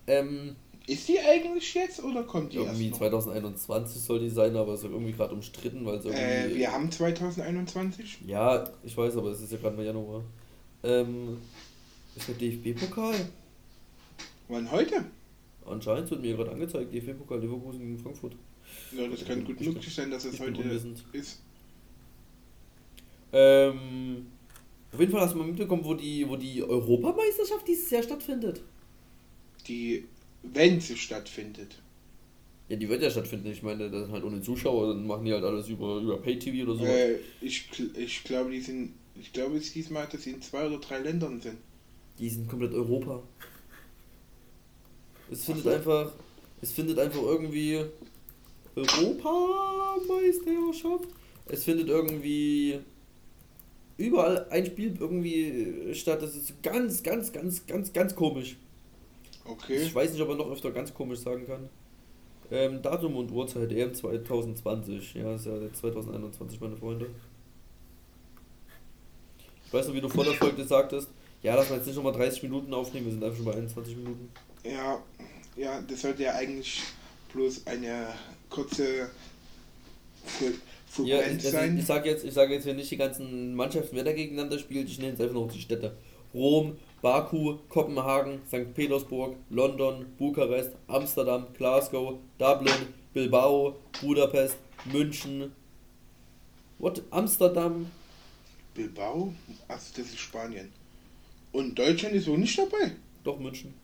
Ähm, 0.06 0.56
Ist 0.86 1.08
die 1.08 1.20
eigentlich 1.20 1.72
jetzt 1.74 2.02
oder 2.02 2.24
kommt 2.24 2.52
die 2.52 2.56
irgendwie 2.56 2.88
erst 2.88 3.00
noch? 3.00 3.10
2021 3.10 4.02
soll 4.02 4.18
die 4.18 4.28
sein, 4.28 4.56
aber 4.56 4.74
ist 4.74 4.84
irgendwie 4.84 5.12
gerade 5.12 5.32
umstritten, 5.34 5.86
weil 5.86 5.96
es 5.96 6.04
irgendwie. 6.04 6.22
Äh, 6.22 6.54
wir 6.56 6.72
haben 6.72 6.90
2021. 6.90 8.18
Ja, 8.26 8.68
ich 8.82 8.96
weiß, 8.96 9.16
aber 9.16 9.30
es 9.30 9.40
ist 9.42 9.52
ja 9.52 9.58
gerade 9.58 9.76
mal 9.76 9.86
Januar. 9.86 10.24
Ähm, 10.82 11.38
ist 12.16 12.26
der 12.28 12.34
DFB-Pokal? 12.34 13.14
Wann 14.48 14.70
heute? 14.72 15.04
Anscheinend 15.64 16.10
wird 16.10 16.22
mir 16.22 16.34
gerade 16.34 16.50
angezeigt, 16.50 16.92
DFB-Pokal 16.92 17.40
Leverkusen 17.40 17.78
gegen 17.78 17.98
Frankfurt. 17.98 18.34
Ja, 18.92 19.06
das 19.06 19.24
kann 19.24 19.44
gut 19.44 19.60
möglich 19.60 19.94
sein, 19.94 20.10
dass 20.10 20.24
es 20.24 20.40
heute 20.40 20.62
ist. 21.12 21.40
Ähm, 23.32 24.26
auf 24.92 24.98
jeden 24.98 25.12
Fall 25.12 25.20
hast 25.20 25.34
du 25.34 25.38
mal 25.38 25.46
mitbekommen, 25.46 25.84
wo 25.84 25.94
die, 25.94 26.28
wo 26.28 26.36
die 26.36 26.62
Europameisterschaft 26.62 27.66
dieses 27.66 27.90
Jahr 27.90 28.02
stattfindet. 28.02 28.60
Die, 29.68 30.04
wenn 30.42 30.80
sie 30.80 30.96
stattfindet. 30.96 31.80
Ja, 32.68 32.76
die 32.76 32.88
wird 32.88 33.02
ja 33.02 33.10
stattfinden. 33.10 33.50
Ich 33.50 33.62
meine, 33.62 33.90
das 33.90 34.04
sind 34.04 34.12
halt 34.12 34.24
ohne 34.24 34.40
Zuschauer, 34.40 34.94
dann 34.94 35.06
machen 35.06 35.24
die 35.24 35.32
halt 35.32 35.44
alles 35.44 35.68
über, 35.68 35.98
über 35.98 36.18
Pay-TV 36.18 36.70
oder 36.70 36.78
so. 36.78 36.84
Äh, 36.84 37.16
ich, 37.40 37.68
ich 37.96 38.24
glaube, 38.24 38.50
die 38.50 38.60
sind. 38.60 38.94
Ich 39.16 39.32
glaube, 39.32 39.56
es 39.56 39.72
hieß 39.72 39.90
mal, 39.90 40.06
dass 40.06 40.22
sie 40.22 40.30
in 40.30 40.40
zwei 40.40 40.66
oder 40.66 40.78
drei 40.78 40.98
Ländern 40.98 41.40
sind. 41.40 41.58
Die 42.18 42.28
sind 42.28 42.48
komplett 42.48 42.72
Europa. 42.72 43.22
Es 45.30 45.44
findet 45.44 45.64
so. 45.64 45.70
einfach, 45.70 46.12
es 46.62 46.72
findet 46.72 46.98
einfach 46.98 47.22
irgendwie 47.22 47.84
Europameisterschaft. 48.74 51.08
Es 51.46 51.64
findet 51.64 51.88
irgendwie 51.88 52.78
überall 54.00 54.46
ein 54.50 54.66
Spiel 54.66 54.96
irgendwie 54.98 55.94
statt. 55.94 56.22
Das 56.22 56.34
ist 56.34 56.62
ganz, 56.62 57.02
ganz, 57.02 57.32
ganz, 57.32 57.66
ganz, 57.66 57.92
ganz 57.92 58.14
komisch. 58.14 58.56
Okay. 59.44 59.82
Ich 59.82 59.94
weiß 59.94 60.12
nicht, 60.12 60.20
ob 60.22 60.28
man 60.28 60.38
noch 60.38 60.50
öfter 60.50 60.70
ganz 60.70 60.92
komisch 60.92 61.20
sagen 61.20 61.46
kann. 61.46 61.68
Ähm, 62.50 62.82
Datum 62.82 63.16
und 63.16 63.30
Uhrzeit 63.30 63.70
EM 63.72 63.94
2020. 63.94 65.14
Ja, 65.14 65.34
ist 65.34 65.46
ja 65.46 65.56
jetzt 65.58 65.78
2021, 65.78 66.60
meine 66.60 66.76
Freunde. 66.76 67.10
Ich 69.66 69.72
weiß 69.72 69.86
noch, 69.86 69.94
wie 69.94 70.00
du 70.00 70.08
vor 70.08 70.24
der 70.24 70.34
Folge 70.34 70.64
sagtest, 70.64 71.08
ja, 71.42 71.54
lass 71.54 71.70
mal 71.70 71.76
jetzt 71.76 71.86
nicht 71.86 71.94
nochmal 71.94 72.12
30 72.12 72.42
Minuten 72.42 72.74
aufnehmen, 72.74 73.06
wir 73.06 73.12
sind 73.12 73.22
einfach 73.22 73.36
schon 73.36 73.46
bei 73.46 73.54
21 73.54 73.96
Minuten. 73.96 74.28
Ja, 74.64 75.00
ja, 75.56 75.80
das 75.82 76.02
sollte 76.02 76.24
ja 76.24 76.34
eigentlich 76.34 76.82
bloß 77.32 77.66
eine 77.68 78.08
kurze 78.50 79.10
Fre- 80.92 81.04
Ja, 81.06 81.20
ich, 81.22 81.42
sein. 81.42 81.78
ich 81.78 81.86
sage 81.86 82.08
jetzt, 82.10 82.24
ich 82.24 82.34
sage 82.34 82.54
jetzt 82.54 82.64
hier 82.64 82.74
nicht 82.74 82.90
die 82.90 82.96
ganzen 82.96 83.54
Mannschaften, 83.54 83.94
wer 83.96 84.04
da 84.04 84.12
gegeneinander 84.12 84.58
spielt, 84.58 84.88
ich 84.88 84.98
nenne 84.98 85.10
jetzt 85.12 85.20
einfach 85.20 85.34
noch 85.34 85.50
die 85.52 85.60
Städte. 85.60 85.96
Rom, 86.34 86.76
Baku, 87.02 87.58
Kopenhagen, 87.68 88.40
St. 88.48 88.74
Petersburg, 88.74 89.36
London, 89.50 90.06
Bukarest, 90.18 90.72
Amsterdam, 90.86 91.46
Glasgow, 91.56 92.18
Dublin, 92.38 92.72
Bilbao, 93.14 93.76
Budapest, 94.00 94.56
München. 94.92 95.52
What? 96.78 97.02
Amsterdam? 97.10 97.86
Bilbao? 98.74 99.32
Also 99.68 99.86
das 99.96 100.06
ist 100.06 100.18
Spanien. 100.20 100.70
Und 101.52 101.78
Deutschland 101.78 102.14
ist 102.14 102.28
wohl 102.28 102.38
nicht 102.38 102.56
dabei. 102.58 102.92
Doch, 103.24 103.38
München. 103.38 103.74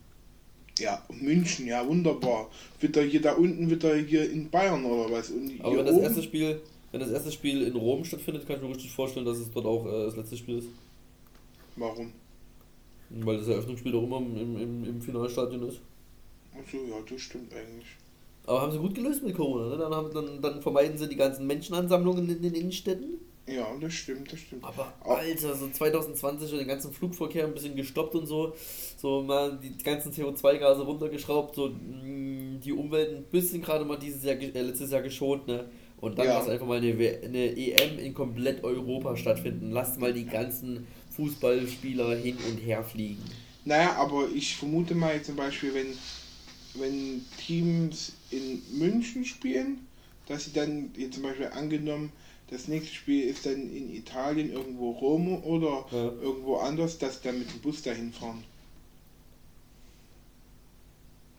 Ja, 0.79 1.03
München, 1.09 1.67
ja, 1.67 1.85
wunderbar. 1.85 2.49
Wieder 2.79 3.01
hier 3.01 3.21
da 3.21 3.33
unten, 3.33 3.69
wieder 3.69 3.95
hier 3.95 4.29
in 4.31 4.49
Bayern 4.49 4.85
oder 4.85 5.11
was. 5.11 5.31
Und 5.31 5.59
Aber 5.61 5.83
das 5.83 5.93
oben, 5.93 6.03
erste 6.03 6.23
Spiel, 6.23 6.61
wenn 6.97 7.05
das 7.05 7.11
erste 7.11 7.31
Spiel 7.31 7.61
in 7.61 7.75
Rom 7.75 8.03
stattfindet, 8.03 8.47
kann 8.47 8.55
ich 8.57 8.61
mir 8.63 8.69
richtig 8.69 8.91
vorstellen, 8.91 9.25
dass 9.25 9.37
es 9.37 9.51
dort 9.51 9.65
auch 9.67 9.85
äh, 9.85 10.05
das 10.05 10.15
letzte 10.15 10.37
Spiel 10.37 10.57
ist. 10.57 10.67
Warum? 11.75 12.11
Weil 13.09 13.37
das 13.37 13.47
Eröffnungsspiel 13.47 13.91
doch 13.91 14.03
immer 14.03 14.17
im, 14.17 14.59
im, 14.59 14.83
im 14.83 15.01
Finalstadion 15.01 15.69
ist. 15.69 15.79
Achso, 16.59 16.77
ja, 16.77 16.95
das 17.07 17.21
stimmt 17.21 17.53
eigentlich. 17.53 17.87
Aber 18.47 18.61
haben 18.61 18.71
sie 18.71 18.79
gut 18.79 18.95
gelöst 18.95 19.23
mit 19.23 19.35
Corona, 19.35 19.69
ne? 19.69 19.77
Dann, 19.77 19.93
haben, 19.93 20.13
dann, 20.13 20.41
dann 20.41 20.61
vermeiden 20.61 20.97
sie 20.97 21.07
die 21.07 21.15
ganzen 21.15 21.45
Menschenansammlungen 21.45 22.29
in 22.29 22.41
den 22.41 22.55
Innenstädten. 22.55 23.19
Ja, 23.45 23.67
das 23.79 23.93
stimmt, 23.93 24.31
das 24.33 24.39
stimmt. 24.39 24.63
Aber 24.63 24.91
Alter, 25.01 25.55
so 25.55 25.69
2020 25.69 26.51
und 26.51 26.59
den 26.59 26.67
ganzen 26.67 26.91
Flugverkehr 26.91 27.45
ein 27.45 27.53
bisschen 27.53 27.75
gestoppt 27.75 28.15
und 28.15 28.25
so. 28.25 28.53
So 28.97 29.21
mal 29.21 29.57
die 29.61 29.77
ganzen 29.83 30.11
CO2-Gase 30.11 30.81
runtergeschraubt, 30.81 31.55
so 31.55 31.69
mh, 31.69 32.59
die 32.63 32.73
Umwelt 32.73 33.15
ein 33.15 33.23
bisschen 33.25 33.61
gerade 33.61 33.85
mal 33.85 33.97
dieses 33.97 34.23
Jahr, 34.23 34.35
äh, 34.35 34.61
letztes 34.61 34.91
Jahr 34.91 35.01
geschont, 35.01 35.47
ne? 35.47 35.69
Und 35.99 36.19
dann 36.19 36.27
Ja. 36.27 36.37
lass 36.39 36.47
einfach 36.49 36.67
mal 36.67 36.77
eine, 36.77 36.97
W- 36.99 37.17
eine 37.23 37.57
EM 37.57 37.97
in 37.99 38.13
komplett 38.13 38.63
Europa 38.63 39.17
stattfinden. 39.17 39.71
Lasst 39.71 39.99
mal 39.99 40.13
die 40.13 40.25
ganzen 40.25 40.85
Fußballspieler 41.15 42.15
hin 42.17 42.37
und 42.49 42.57
her 42.57 42.83
fliegen. 42.83 43.23
Naja, 43.65 43.93
aber 43.95 44.29
ich 44.33 44.55
vermute 44.57 44.93
mal 44.95 45.15
jetzt 45.15 45.25
zum 45.25 45.35
Beispiel, 45.35 45.73
wenn, 45.73 45.97
wenn 46.79 47.25
Teams 47.37 48.13
in 48.29 48.61
München 48.77 49.25
spielen, 49.25 49.79
dass 50.27 50.45
sie 50.45 50.53
dann 50.53 50.91
jetzt 50.95 51.15
zum 51.15 51.23
Beispiel 51.23 51.47
angenommen, 51.47 52.11
das 52.49 52.67
nächste 52.67 52.93
Spiel 52.93 53.23
ist 53.27 53.45
dann 53.45 53.55
in 53.75 53.93
Italien, 53.93 54.51
irgendwo 54.53 54.91
Rom 54.91 55.43
oder 55.43 55.85
Ja. 55.91 56.11
irgendwo 56.21 56.57
anders, 56.57 56.97
dass 56.99 57.15
sie 57.17 57.23
dann 57.23 57.39
mit 57.39 57.51
dem 57.51 57.59
Bus 57.59 57.81
dahin 57.81 58.13
fahren. 58.13 58.43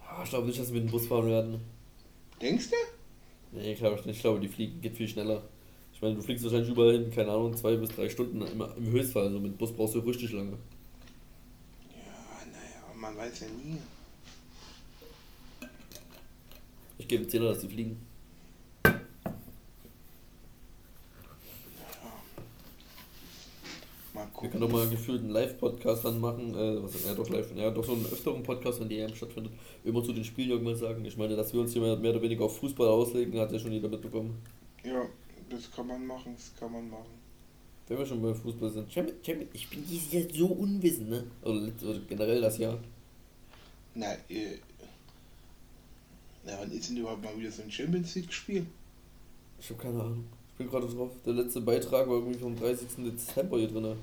Ah, 0.07 0.23
Ich 0.25 0.31
glaube 0.31 0.47
nicht, 0.49 0.59
dass 0.59 0.73
wir 0.73 0.81
mit 0.81 0.88
dem 0.88 0.92
Bus 0.92 1.07
fahren 1.07 1.29
werden. 1.29 1.61
Denkst 2.42 2.71
du? 2.71 2.77
Nee, 3.53 3.75
glaube 3.75 3.99
ich 3.99 4.07
nicht. 4.07 4.17
Ich 4.17 4.23
glaube, 4.23 4.41
die 4.41 4.49
fliegen 4.49 4.81
geht 4.81 4.97
viel 4.97 5.09
schneller. 5.09 5.43
Ich 5.93 6.03
meine, 6.03 6.15
du 6.15 6.23
fliegst 6.23 6.45
wahrscheinlich 6.45 6.71
überall 6.71 6.93
hin, 6.93 7.11
keine 7.11 7.33
Ahnung, 7.33 7.57
zwei 7.57 7.77
bis 7.77 7.91
drei 7.91 8.09
Stunden 8.09 8.41
im, 8.43 8.61
im 8.61 8.93
Höchstfall. 8.93 9.25
Also 9.25 9.41
mit 9.41 9.59
Bus 9.59 9.73
brauchst 9.73 9.95
du 9.95 10.01
richtig 10.01 10.33
lange. 10.33 10.53
Ja, 11.91 12.47
naja, 12.53 12.95
man 12.95 13.17
weiß 13.17 13.41
ja 13.41 13.47
nie. 13.49 13.79
Ich 16.99 17.09
gebe 17.09 17.27
10 17.27 17.43
dass 17.43 17.61
die 17.61 17.69
fliegen. 17.69 18.08
Wir 24.40 24.51
können 24.51 24.61
doch 24.62 24.70
mal 24.70 24.88
gefühlt 24.88 25.20
einen 25.20 25.31
Live-Podcast 25.31 26.05
dann 26.05 26.20
machen. 26.20 26.55
Äh, 26.55 26.83
was, 26.83 27.05
ja, 27.05 27.14
doch 27.14 27.29
live. 27.29 27.55
Ja, 27.57 27.70
doch 27.70 27.85
so 27.85 27.92
einen 27.92 28.07
öfteren 28.07 28.42
Podcast, 28.42 28.81
wenn 28.81 28.88
die 28.88 28.98
EM 28.98 29.14
stattfindet. 29.14 29.53
Immer 29.85 30.03
zu 30.05 30.12
den 30.12 30.24
Spielen 30.24 30.51
irgendwas 30.51 30.79
sagen. 30.79 31.05
Ich 31.05 31.16
meine, 31.16 31.35
dass 31.37 31.53
wir 31.53 31.61
uns 31.61 31.72
hier 31.72 31.83
mehr, 31.83 31.96
mehr 31.96 32.12
oder 32.12 32.22
weniger 32.22 32.44
auf 32.44 32.59
Fußball 32.59 32.88
auslegen, 32.88 33.38
hat 33.40 33.51
ja 33.53 33.59
schon 33.59 33.72
jeder 33.72 33.88
mitbekommen. 33.88 34.40
Ja, 34.85 35.03
das 35.51 35.70
kann 35.70 35.87
man 35.87 36.07
machen, 36.07 36.35
das 36.37 36.53
kann 36.59 36.72
man 36.72 36.88
machen. 36.88 37.18
Wenn 37.88 37.98
wir 37.98 38.07
schon 38.07 38.22
bei 38.22 38.35
Fußball 38.35 38.70
sind. 38.70 38.88
Ich 39.55 39.68
bin 39.70 39.85
dieses 39.88 40.12
Jahr 40.12 40.22
so 40.33 40.46
unwissend, 40.46 41.09
ne? 41.11 41.24
Oder, 41.42 41.55
let- 41.61 41.83
oder 41.83 41.98
generell 42.09 42.40
das 42.40 42.59
Jahr. 42.59 42.79
Na, 43.94 44.12
äh, 44.29 44.59
na, 46.44 46.53
wann 46.61 46.70
ist 46.70 46.90
denn 46.90 46.98
überhaupt 46.98 47.24
mal 47.24 47.37
wieder 47.37 47.51
so 47.51 47.62
ein 47.62 47.70
Champions 47.70 48.14
League-Spiel? 48.14 48.66
Ich 49.59 49.70
habe 49.70 49.83
keine 49.83 50.01
Ahnung. 50.01 50.24
Ich 50.53 50.59
bin 50.59 50.68
gerade 50.68 50.87
drauf. 50.87 51.11
Der 51.24 51.33
letzte 51.33 51.61
Beitrag 51.61 52.07
war 52.09 52.16
irgendwie 52.16 52.38
vom 52.38 52.57
30. 52.57 52.88
Dezember 52.98 53.59
hier 53.59 53.68
drin. 53.68 53.96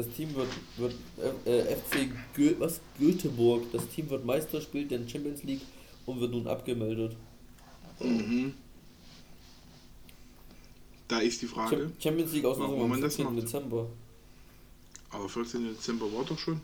Das 0.00 0.08
Team 0.16 0.34
wird, 0.34 0.48
wird 0.78 0.94
äh, 1.44 1.76
FC 1.76 2.08
Gö 2.34 2.54
was? 2.58 2.80
Göteborg. 2.98 3.70
Das 3.70 3.86
Team 3.88 4.08
wird 4.08 4.24
Meister, 4.24 4.58
spielt 4.62 4.90
in 4.92 5.06
Champions 5.06 5.42
League 5.42 5.60
und 6.06 6.20
wird 6.20 6.30
nun 6.32 6.46
abgemeldet. 6.46 7.14
Mhm. 8.00 8.54
Da 11.06 11.18
ist 11.18 11.42
die 11.42 11.46
Frage. 11.46 11.76
Cham- 11.76 11.92
Champions 12.02 12.32
League 12.32 12.46
Auslosung 12.46 12.80
am 12.82 12.88
man 12.88 13.00
das 13.02 13.16
14. 13.16 13.34
macht? 13.34 13.44
Dezember. 13.44 13.86
Aber 15.10 15.28
14. 15.28 15.64
Dezember 15.74 16.06
war 16.14 16.24
doch 16.24 16.38
schon. 16.38 16.62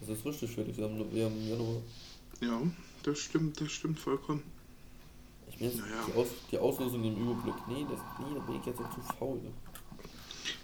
Das 0.00 0.08
ist 0.16 0.24
richtig, 0.24 0.50
Felix. 0.52 0.78
Wir 0.78 0.84
haben, 0.84 1.04
wir 1.12 1.24
haben 1.26 1.46
Januar. 1.48 1.82
Ja, 2.40 2.62
das 3.02 3.18
stimmt, 3.18 3.60
das 3.60 3.70
stimmt 3.70 3.98
vollkommen. 3.98 4.42
Ich 5.50 5.60
meine, 5.60 5.74
Naja. 5.74 6.04
die, 6.06 6.12
Aus, 6.18 6.28
die 6.50 6.58
Auslosung 6.58 7.04
im 7.04 7.16
Überblick. 7.20 7.54
Nee, 7.68 7.84
das, 7.90 8.00
nee, 8.18 8.34
da 8.34 8.40
bin 8.40 8.60
ich 8.60 8.66
jetzt 8.66 8.80
auch 8.80 8.94
zu 8.94 9.00
faul. 9.18 9.40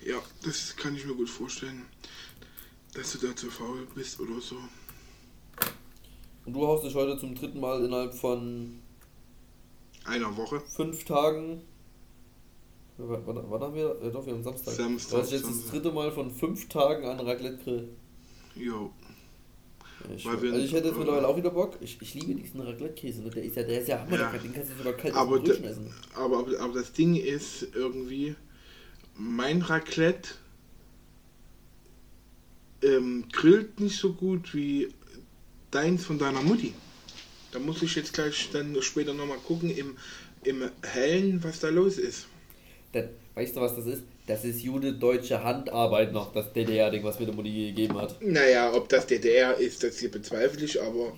Ja, 0.04 0.20
das 0.44 0.74
kann 0.76 0.96
ich 0.96 1.04
mir 1.06 1.14
gut 1.14 1.30
vorstellen, 1.30 1.82
dass 2.94 3.12
du 3.12 3.26
da 3.26 3.34
zu 3.36 3.50
faul 3.50 3.86
bist 3.94 4.18
oder 4.20 4.40
so. 4.40 4.56
Und 6.44 6.52
du 6.54 6.66
haust 6.66 6.84
dich 6.84 6.94
heute 6.94 7.18
zum 7.18 7.34
dritten 7.34 7.60
Mal 7.60 7.84
innerhalb 7.84 8.12
von 8.14 8.80
Einer 10.04 10.36
Woche. 10.36 10.60
fünf 10.60 11.04
Tagen. 11.04 11.62
Wann, 12.98 13.22
wann, 13.26 13.60
haben 13.62 13.74
wir? 13.74 13.96
Ja, 14.02 14.10
doch, 14.10 14.26
wir 14.26 14.32
haben 14.34 14.42
Samstag. 14.42 14.74
Samstag, 14.74 15.10
Du 15.18 15.22
hast 15.22 15.32
jetzt 15.32 15.44
das 15.44 15.50
Samstag. 15.52 15.70
dritte 15.72 15.92
Mal 15.92 16.10
von 16.12 16.30
fünf 16.30 16.68
Tagen 16.68 17.04
an 17.06 17.20
Raclette 17.20 17.58
Grill. 17.62 17.88
Jo. 18.56 18.92
Ja, 20.08 20.14
Ich, 20.16 20.26
also 20.26 20.44
ich 20.46 20.72
hätte 20.72 20.88
jetzt 20.88 20.98
mittlerweile 20.98 21.26
auch 21.28 21.36
wieder 21.36 21.50
Bock. 21.50 21.78
Ich, 21.80 22.00
ich 22.02 22.14
liebe 22.14 22.34
diesen 22.34 22.60
Raclette-Käse. 22.60 23.22
Ne? 23.22 23.30
Der 23.30 23.44
ist 23.44 23.56
ja, 23.56 23.62
der 23.62 23.80
ist 23.80 23.88
ja 23.88 24.00
Hammer. 24.00 24.18
Ja. 24.18 24.32
Den 24.32 24.52
kannst 24.52 24.72
du 24.72 24.76
sogar 24.76 24.92
kalt 24.94 25.14
Aber, 25.14 25.38
da- 25.38 25.54
aber, 26.16 26.38
aber, 26.38 26.58
aber 26.60 26.74
das 26.74 26.92
Ding 26.92 27.14
ist 27.16 27.68
irgendwie, 27.74 28.34
mein 29.16 29.62
Raclette 29.62 30.31
ähm, 32.83 33.25
grillt 33.33 33.81
nicht 33.81 33.96
so 33.96 34.12
gut 34.12 34.55
wie 34.55 34.88
deins 35.70 36.05
von 36.05 36.18
deiner 36.18 36.42
Mutti. 36.42 36.75
Da 37.53 37.59
muss 37.59 37.83
ich 37.83 37.94
jetzt 37.94 38.12
gleich 38.12 38.48
dann 38.53 38.77
später 38.81 39.14
nochmal 39.14 39.38
gucken 39.38 39.70
im, 39.70 39.96
im 40.44 40.70
Hellen, 40.83 41.42
was 41.44 41.61
da 41.61 41.68
los 41.68 41.98
ist. 41.98 42.27
Das, 42.92 43.05
weißt 43.35 43.57
du, 43.57 43.61
was 43.61 43.77
das 43.77 43.87
ist? 43.87 44.03
Das 44.27 44.44
ist 44.44 44.62
jude 44.62 44.92
deutsche 44.92 45.42
Handarbeit 45.42 46.12
noch, 46.12 46.33
das 46.33 46.53
DDR-Ding, 46.53 47.03
was 47.03 47.18
mir 47.18 47.27
der 47.27 47.35
Mutti 47.35 47.68
gegeben 47.68 48.01
hat. 48.01 48.22
Naja, 48.22 48.72
ob 48.72 48.88
das 48.88 49.07
DDR 49.07 49.57
ist, 49.57 49.83
das 49.83 49.98
hier 49.98 50.11
bezweifle 50.11 50.64
ich, 50.64 50.81
aber. 50.81 51.12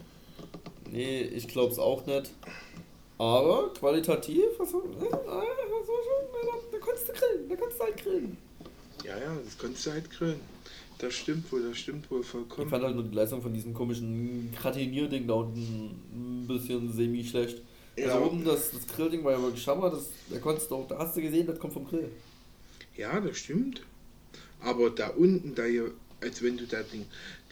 Nee, 0.91 1.23
ich 1.23 1.47
glaub's 1.47 1.79
auch 1.79 2.07
nicht. 2.07 2.31
Aber 3.19 3.73
qualitativ, 3.75 4.45
was 4.59 4.69
äh, 4.71 4.73
was 4.73 5.87
soll 5.87 6.01
schon, 6.03 6.71
da, 6.73 6.79
kannst 6.85 7.09
du 7.09 7.13
grillen, 7.13 7.49
da 7.49 7.57
kannst 7.57 7.79
du 7.79 7.85
halt 7.85 7.97
grillen. 7.97 8.37
Ja, 9.05 9.19
ja, 9.19 9.37
das 9.45 9.57
kannst 9.59 9.87
du 9.87 9.91
halt 9.93 10.11
grillen. 10.11 10.41
Das 10.99 11.13
stimmt 11.15 11.51
wohl, 11.53 11.63
das 11.69 11.79
stimmt 11.79 12.11
wohl 12.11 12.21
Ich 12.21 12.27
vollkommen. 12.27 12.69
fand 12.69 12.85
halt 12.85 12.95
nur 12.95 13.05
die 13.05 13.15
Leistung 13.15 13.43
von 13.43 13.53
diesem 13.53 13.75
komischen 13.75 14.53
Gratinierding 14.61 15.27
da 15.27 15.35
unten 15.35 15.91
ein 16.13 16.47
bisschen 16.47 16.93
semi-schlecht. 16.93 17.63
Ja. 17.97 18.07
Also 18.15 18.27
oben 18.27 18.45
das, 18.45 18.71
das 18.73 18.87
Grillding 18.89 19.23
war 19.25 19.33
ja 19.33 19.43
wirklich 19.43 19.67
Hammer, 19.69 19.91
das, 19.91 20.11
da 20.31 20.39
konntest 20.39 20.71
du 20.71 20.77
auch, 20.77 20.89
da 20.89 20.99
hast 20.99 21.17
du 21.17 21.23
gesehen, 21.23 21.47
das 21.47 21.59
kommt 21.59 21.73
vom 21.73 21.87
Grill. 21.87 22.11
Ja, 22.97 23.21
das 23.21 23.37
stimmt. 23.39 23.83
Aber 24.61 24.91
da 24.91 25.09
unten, 25.11 25.55
da 25.55 25.65
hier, 25.65 25.91
als 26.21 26.43
wenn 26.43 26.57
du 26.57 26.67
da 26.67 26.83
die, 26.83 27.05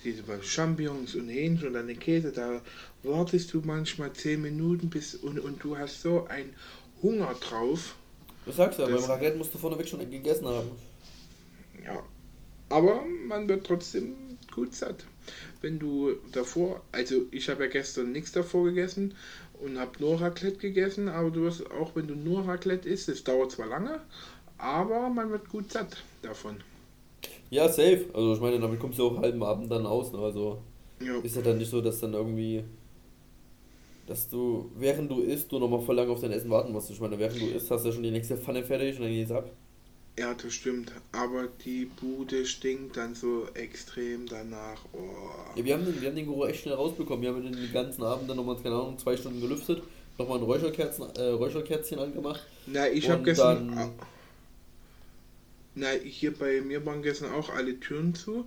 diese 0.02 0.22
Champignons 0.42 1.14
und 1.14 1.28
Hähnchen 1.28 1.68
und 1.68 1.74
dann 1.74 1.86
den 1.86 1.98
Käse, 1.98 2.32
da 2.32 2.60
wartest 3.02 3.52
du 3.52 3.62
manchmal 3.64 4.12
10 4.12 4.40
Minuten 4.42 4.88
bis 4.90 5.14
und, 5.14 5.38
und 5.40 5.62
du 5.62 5.76
hast 5.76 6.02
so 6.02 6.26
einen 6.26 6.54
Hunger 7.02 7.34
drauf. 7.40 7.96
Ich 8.46 8.54
sag's 8.54 8.78
ja, 8.78 8.86
Das- 8.86 9.02
beim 9.02 9.10
Raclette 9.10 9.36
musst 9.38 9.54
du 9.54 9.58
vorneweg 9.58 9.88
schon 9.88 10.08
gegessen 10.10 10.46
haben. 10.46 10.70
Ja. 11.84 12.02
Aber 12.68 13.02
man 13.28 13.48
wird 13.48 13.66
trotzdem 13.66 14.14
gut 14.54 14.74
satt. 14.74 15.04
Wenn 15.60 15.78
du 15.78 16.12
davor, 16.32 16.80
also 16.90 17.22
ich 17.30 17.48
habe 17.48 17.64
ja 17.64 17.70
gestern 17.70 18.12
nichts 18.12 18.32
davor 18.32 18.64
gegessen 18.64 19.14
und 19.60 19.78
habe 19.78 19.92
nur 20.00 20.20
Raclette 20.20 20.58
gegessen, 20.58 21.08
aber 21.08 21.30
du 21.30 21.42
wirst 21.42 21.70
auch, 21.70 21.94
wenn 21.94 22.08
du 22.08 22.14
nur 22.14 22.46
Raclette 22.46 22.88
isst, 22.88 23.08
es 23.08 23.22
dauert 23.22 23.52
zwar 23.52 23.66
lange, 23.68 24.00
aber 24.58 25.08
man 25.10 25.30
wird 25.30 25.48
gut 25.48 25.70
satt 25.70 26.02
davon. 26.22 26.56
Ja, 27.50 27.68
safe. 27.68 28.06
Also 28.14 28.34
ich 28.34 28.40
meine, 28.40 28.58
damit 28.58 28.80
kommst 28.80 28.98
du 28.98 29.06
auch 29.06 29.18
halben 29.20 29.42
Abend 29.42 29.70
dann 29.70 29.86
aus. 29.86 30.10
Ne? 30.12 30.18
Also 30.18 30.58
Ja. 31.00 31.18
ist 31.20 31.36
ja 31.36 31.42
dann 31.42 31.58
nicht 31.58 31.70
so, 31.70 31.80
dass 31.80 32.00
dann 32.00 32.14
irgendwie, 32.14 32.64
dass 34.06 34.28
du, 34.28 34.70
während 34.76 35.10
du 35.10 35.20
isst, 35.20 35.50
du 35.52 35.58
nochmal 35.58 35.80
voll 35.80 35.96
lange 35.96 36.10
auf 36.10 36.20
dein 36.20 36.32
Essen 36.32 36.50
warten 36.50 36.72
musst. 36.72 36.90
Ich 36.90 37.00
meine, 37.00 37.18
während 37.18 37.40
du 37.40 37.46
isst, 37.46 37.70
hast 37.70 37.84
du 37.84 37.88
ja 37.88 37.94
schon 37.94 38.02
die 38.02 38.10
nächste 38.10 38.36
Pfanne 38.36 38.64
fertig 38.64 38.96
und 38.96 39.02
dann 39.04 39.12
geht's 39.12 39.30
ab. 39.30 39.50
Ja, 40.18 40.34
das 40.34 40.52
stimmt. 40.52 40.92
Aber 41.12 41.48
die 41.64 41.86
Bude 41.86 42.44
stinkt 42.44 42.96
dann 42.98 43.14
so 43.14 43.46
extrem 43.54 44.26
danach. 44.26 44.84
Oh. 44.92 44.98
Ja, 45.56 45.64
wir 45.64 45.74
haben 45.74 45.84
den, 45.86 46.00
wir 46.02 46.08
haben 46.08 46.16
den 46.16 46.26
Geruch 46.26 46.48
echt 46.48 46.62
schnell 46.62 46.74
rausbekommen. 46.74 47.22
Wir 47.22 47.30
haben 47.30 47.42
den 47.50 47.72
ganzen 47.72 48.02
Abend 48.02 48.28
dann 48.28 48.36
nochmal, 48.36 48.56
keine 48.62 48.74
Ahnung, 48.74 48.98
zwei 48.98 49.16
Stunden 49.16 49.40
gelüftet, 49.40 49.82
nochmal 50.18 50.38
ein 50.38 50.44
Räucherkerzen, 50.44 51.06
äh, 51.16 51.28
Räucherkerzchen 51.28 51.98
angemacht. 51.98 52.42
Na, 52.66 52.88
ich 52.90 53.08
habe 53.08 53.22
gestern. 53.22 53.68
dann- 53.74 53.92
Na, 55.74 55.90
hier 55.90 56.36
bei 56.36 56.60
mir 56.60 56.84
waren 56.84 57.02
gestern 57.02 57.32
auch 57.32 57.48
alle 57.48 57.80
Türen 57.80 58.14
zu. 58.14 58.46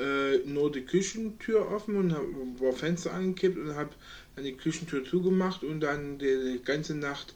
Äh, 0.00 0.38
nur 0.46 0.72
die 0.72 0.80
Küchentür 0.80 1.70
offen 1.70 1.96
und 1.96 2.12
hab, 2.12 2.22
war 2.60 2.72
Fenster 2.72 3.12
angekippt 3.12 3.58
und 3.58 3.74
habe 3.74 3.90
dann 4.34 4.44
die 4.44 4.56
Küchentür 4.56 5.04
zugemacht 5.04 5.62
und 5.62 5.80
dann 5.80 6.18
die, 6.18 6.54
die 6.54 6.64
ganze 6.64 6.94
Nacht 6.94 7.34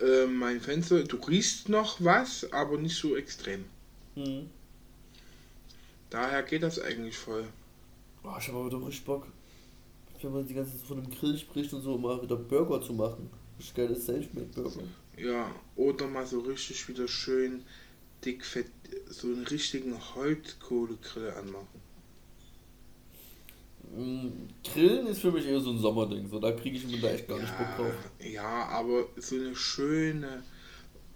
äh, 0.00 0.26
mein 0.26 0.60
Fenster. 0.60 1.02
Du 1.02 1.16
riechst 1.16 1.68
noch 1.68 1.96
was, 2.00 2.52
aber 2.52 2.78
nicht 2.78 2.96
so 2.96 3.16
extrem. 3.16 3.64
Mhm. 4.14 4.48
Daher 6.10 6.42
geht 6.44 6.62
das 6.62 6.78
eigentlich 6.78 7.16
voll. 7.16 7.44
Oh, 8.22 8.34
ich 8.38 8.48
habe 8.48 8.58
aber 8.58 8.70
doch 8.70 8.86
richtig 8.86 9.04
Bock, 9.04 9.26
wenn 10.22 10.32
man 10.32 10.46
die 10.46 10.54
ganze 10.54 10.72
Zeit 10.72 10.86
von 10.86 10.98
einem 10.98 11.10
Grill 11.10 11.36
spricht 11.36 11.72
und 11.72 11.82
so, 11.82 11.98
mal 11.98 12.22
wieder 12.22 12.36
Burger 12.36 12.80
zu 12.80 12.92
machen. 12.92 13.28
Richtig 13.58 13.74
geile 13.74 13.96
Selfmade-Burger. 13.96 14.82
Ja, 15.16 15.54
oder 15.74 16.06
mal 16.06 16.26
so 16.26 16.40
richtig 16.40 16.88
wieder 16.88 17.08
schön 17.08 17.64
dick 18.24 18.44
fett, 18.44 18.70
so 19.08 19.28
einen 19.28 19.46
richtigen 19.46 19.96
Holzkohlegrill 20.14 21.30
anmachen. 21.30 21.86
Mm, 23.94 24.48
Grillen 24.64 25.06
ist 25.06 25.20
für 25.20 25.30
mich 25.30 25.46
eher 25.46 25.60
so 25.60 25.70
ein 25.70 25.78
Sommerding, 25.78 26.28
so 26.28 26.40
da 26.40 26.52
kriege 26.52 26.76
ich 26.76 26.86
mir 26.86 27.00
da 27.00 27.08
echt 27.08 27.28
gar 27.28 27.38
nicht 27.38 27.56
Bock 27.56 27.76
drauf. 27.76 27.94
ja, 28.20 28.66
aber 28.66 29.06
so 29.16 29.36
eine 29.36 29.54
schöne, 29.54 30.42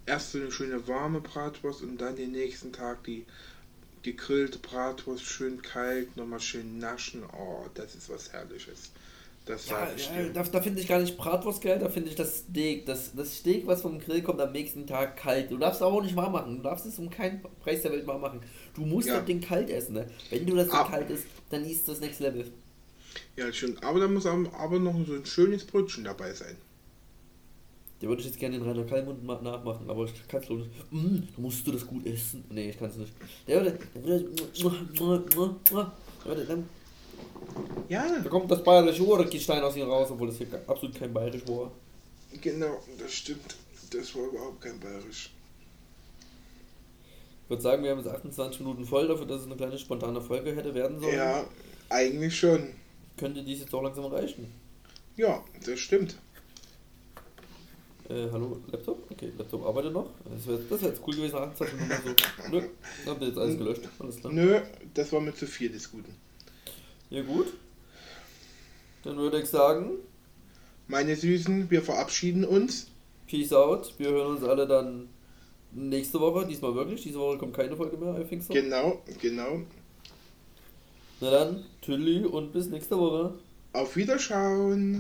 erst 0.07 0.33
so 0.33 0.39
eine 0.39 0.53
schöne 0.53 0.87
warme 0.87 1.21
Bratwurst 1.21 1.83
und 1.83 2.01
dann 2.01 2.17
den 2.17 2.33
nächsten 2.33 2.73
Tag 2.73 3.03
die 3.05 3.27
gegrillte 4.03 4.59
Bratwurst 4.59 5.25
schön 5.25 5.61
kalt, 5.63 6.17
nochmal 6.17 6.41
schön 6.41 6.79
naschen. 6.79 7.23
Oh, 7.25 7.67
das 7.75 7.95
ist 7.95 8.09
was 8.09 8.33
Herrliches. 8.33 8.93
Das 9.47 9.69
Ja, 9.69 9.89
ja, 9.97 10.29
da, 10.29 10.43
da 10.43 10.61
finde 10.61 10.81
ich 10.81 10.87
gar 10.87 11.01
nicht 11.01 11.17
Bratwurst 11.17 11.63
geil, 11.63 11.79
da 11.79 11.89
finde 11.89 12.11
ich 12.11 12.15
das 12.15 12.39
Steak. 12.41 12.87
Das, 12.87 13.13
das 13.15 13.39
Steak, 13.39 13.67
was 13.67 13.83
vom 13.83 13.99
Grill 13.99 14.23
kommt, 14.23 14.41
am 14.41 14.53
nächsten 14.53 14.87
Tag 14.87 15.17
kalt. 15.17 15.51
Du 15.51 15.57
darfst 15.57 15.81
es 15.81 15.87
auch 15.87 16.03
nicht 16.03 16.15
warm 16.15 16.33
machen. 16.33 16.57
Du 16.59 16.63
darfst 16.63 16.87
es 16.87 16.99
um 16.99 17.09
keinen 17.11 17.41
Preis 17.61 17.83
der 17.83 17.91
Welt 17.93 18.07
warm 18.07 18.21
machen. 18.21 18.41
Du 18.75 18.83
musst 18.83 19.09
Ja. 19.09 19.17
das 19.17 19.25
Ding 19.25 19.41
kalt 19.41 19.71
essen. 19.71 19.95
Ne? 19.95 20.07
Wenn 20.29 20.47
du 20.47 20.55
das 20.55 20.67
Ding 20.69 20.77
Ah. 20.77 20.85
kalt 20.89 21.11
isst, 21.11 21.27
dann 21.49 21.65
ist 21.65 21.89
das 21.89 22.01
Next 22.01 22.21
Level. 22.21 22.45
Ja, 23.37 23.53
schön. 23.53 23.77
Aber 23.83 23.99
da 23.99 24.07
muss 24.09 24.27
aber 24.27 24.79
noch 24.79 24.95
so 25.07 25.15
ein 25.15 25.25
schönes 25.27 25.65
Brötchen 25.65 26.05
dabei 26.05 26.33
sein. 26.33 26.57
Der 28.01 28.09
würde 28.09 28.21
ich 28.23 28.29
jetzt 28.29 28.39
gerne 28.39 28.59
den 28.59 28.67
Rainer 28.67 28.85
Kallmund 28.85 29.25
ma- 29.25 29.41
nachmachen, 29.43 29.91
aber 29.91 30.05
ich 30.05 30.13
kann 30.29 30.43
es 30.43 30.49
nicht. 30.49 30.71
Mm, 30.91 31.17
du 31.37 31.41
musst 31.43 31.67
du 31.67 31.73
das 31.73 31.87
gut 31.87 32.07
essen. 32.07 32.45
Nee, 32.51 32.71
ich 32.71 32.79
kann 32.79 32.89
es 32.89 32.97
nicht. 32.97 33.13
Der 33.47 33.63
würde. 33.63 33.79
Der 33.95 34.03
würde. 34.05 34.31
Der 34.95 35.93
würde 36.25 36.45
dann, 36.47 36.69
Ja, 37.91 38.07
da 38.23 38.29
kommt 38.29 38.49
das 38.49 38.63
bayerische 38.63 39.03
Urgestein 39.03 39.63
aus 39.65 39.77
ihm 39.77 39.91
raus, 39.91 40.09
obwohl 40.13 40.29
das 40.29 40.39
hier 40.39 40.47
absolut 40.69 40.97
kein 40.97 41.13
bayerisch 41.13 41.43
war. 41.49 41.73
genau, 42.41 42.81
das 42.99 43.13
stimmt. 43.13 43.57
Das 43.91 44.15
war 44.15 44.27
überhaupt 44.27 44.61
kein 44.61 44.79
Bayerisch. 44.79 45.31
Ich 47.43 47.51
würde 47.51 47.63
sagen, 47.63 47.83
wir 47.83 47.91
haben 47.91 47.99
jetzt 47.99 48.09
28 48.09 48.61
Minuten 48.61 48.85
voll 48.85 49.09
dafür, 49.09 49.27
dass 49.27 49.41
es 49.41 49.47
eine 49.47 49.57
kleine 49.57 49.77
spontane 49.77 50.21
Folge 50.21 50.55
hätte 50.55 50.73
werden 50.73 51.01
sollen. 51.01 51.17
Ja, 51.17 51.45
eigentlich 51.89 52.39
schon. 52.39 52.69
Könnte 53.17 53.43
dies 53.43 53.59
jetzt 53.59 53.75
auch 53.75 53.83
langsam 53.83 54.05
reichen. 54.05 54.47
Ja, 55.17 55.43
das 55.67 55.81
stimmt. 55.81 56.17
Äh, 58.09 58.29
hallo, 58.31 58.61
Laptop? 58.71 59.11
Okay, 59.11 59.33
Laptop 59.37 59.67
arbeitet 59.67 59.93
noch. 59.93 60.11
Das 60.33 60.47
wäre 60.47 60.71
wär 60.71 60.89
jetzt 60.89 61.03
cool 61.05 61.17
gewesen, 61.17 61.35
28 61.35 61.81
Minuten 61.81 62.03
so. 62.05 62.51
Nö, 62.53 62.63
habt 63.07 63.21
ihr 63.21 63.29
jetzt 63.29 63.39
alles 63.39 63.59
gelöscht. 63.59 63.89
Alles 63.99 64.21
klar. 64.21 64.33
Nö, 64.33 64.61
das 64.95 65.13
war 65.13 65.21
mir 65.21 65.35
zu 65.35 65.49
viel 65.49 65.71
des 65.71 65.91
Guten. 65.91 66.15
Ja, 67.11 67.23
gut. 67.23 67.53
Dann 69.03 69.17
würde 69.17 69.41
ich 69.41 69.47
sagen, 69.47 69.99
Meine 70.87 71.17
Süßen, 71.17 71.71
wir 71.71 71.83
verabschieden 71.83 72.45
uns. 72.45 72.89
Peace 73.27 73.53
out. 73.53 73.95
Wir 73.99 74.11
hören 74.11 74.37
uns 74.37 74.45
alle 74.45 74.67
dann 74.67 75.09
nächste 75.73 76.21
Woche. 76.21 76.47
Diesmal 76.47 76.75
wirklich. 76.75 77.03
Diese 77.03 77.19
Woche 77.19 77.39
kommt 77.39 77.55
keine 77.55 77.77
Folge 77.77 77.97
mehr, 77.97 78.19
I 78.19 78.25
think 78.25 78.43
so. 78.43 78.53
Genau, 78.53 79.01
genau. 79.21 79.63
Na 81.21 81.31
dann, 81.31 81.65
Tülli 81.83 82.25
und 82.25 82.53
bis 82.53 82.69
nächste 82.69 82.99
Woche. 82.99 83.35
Auf 83.73 83.95
Wiederschauen. 83.97 84.99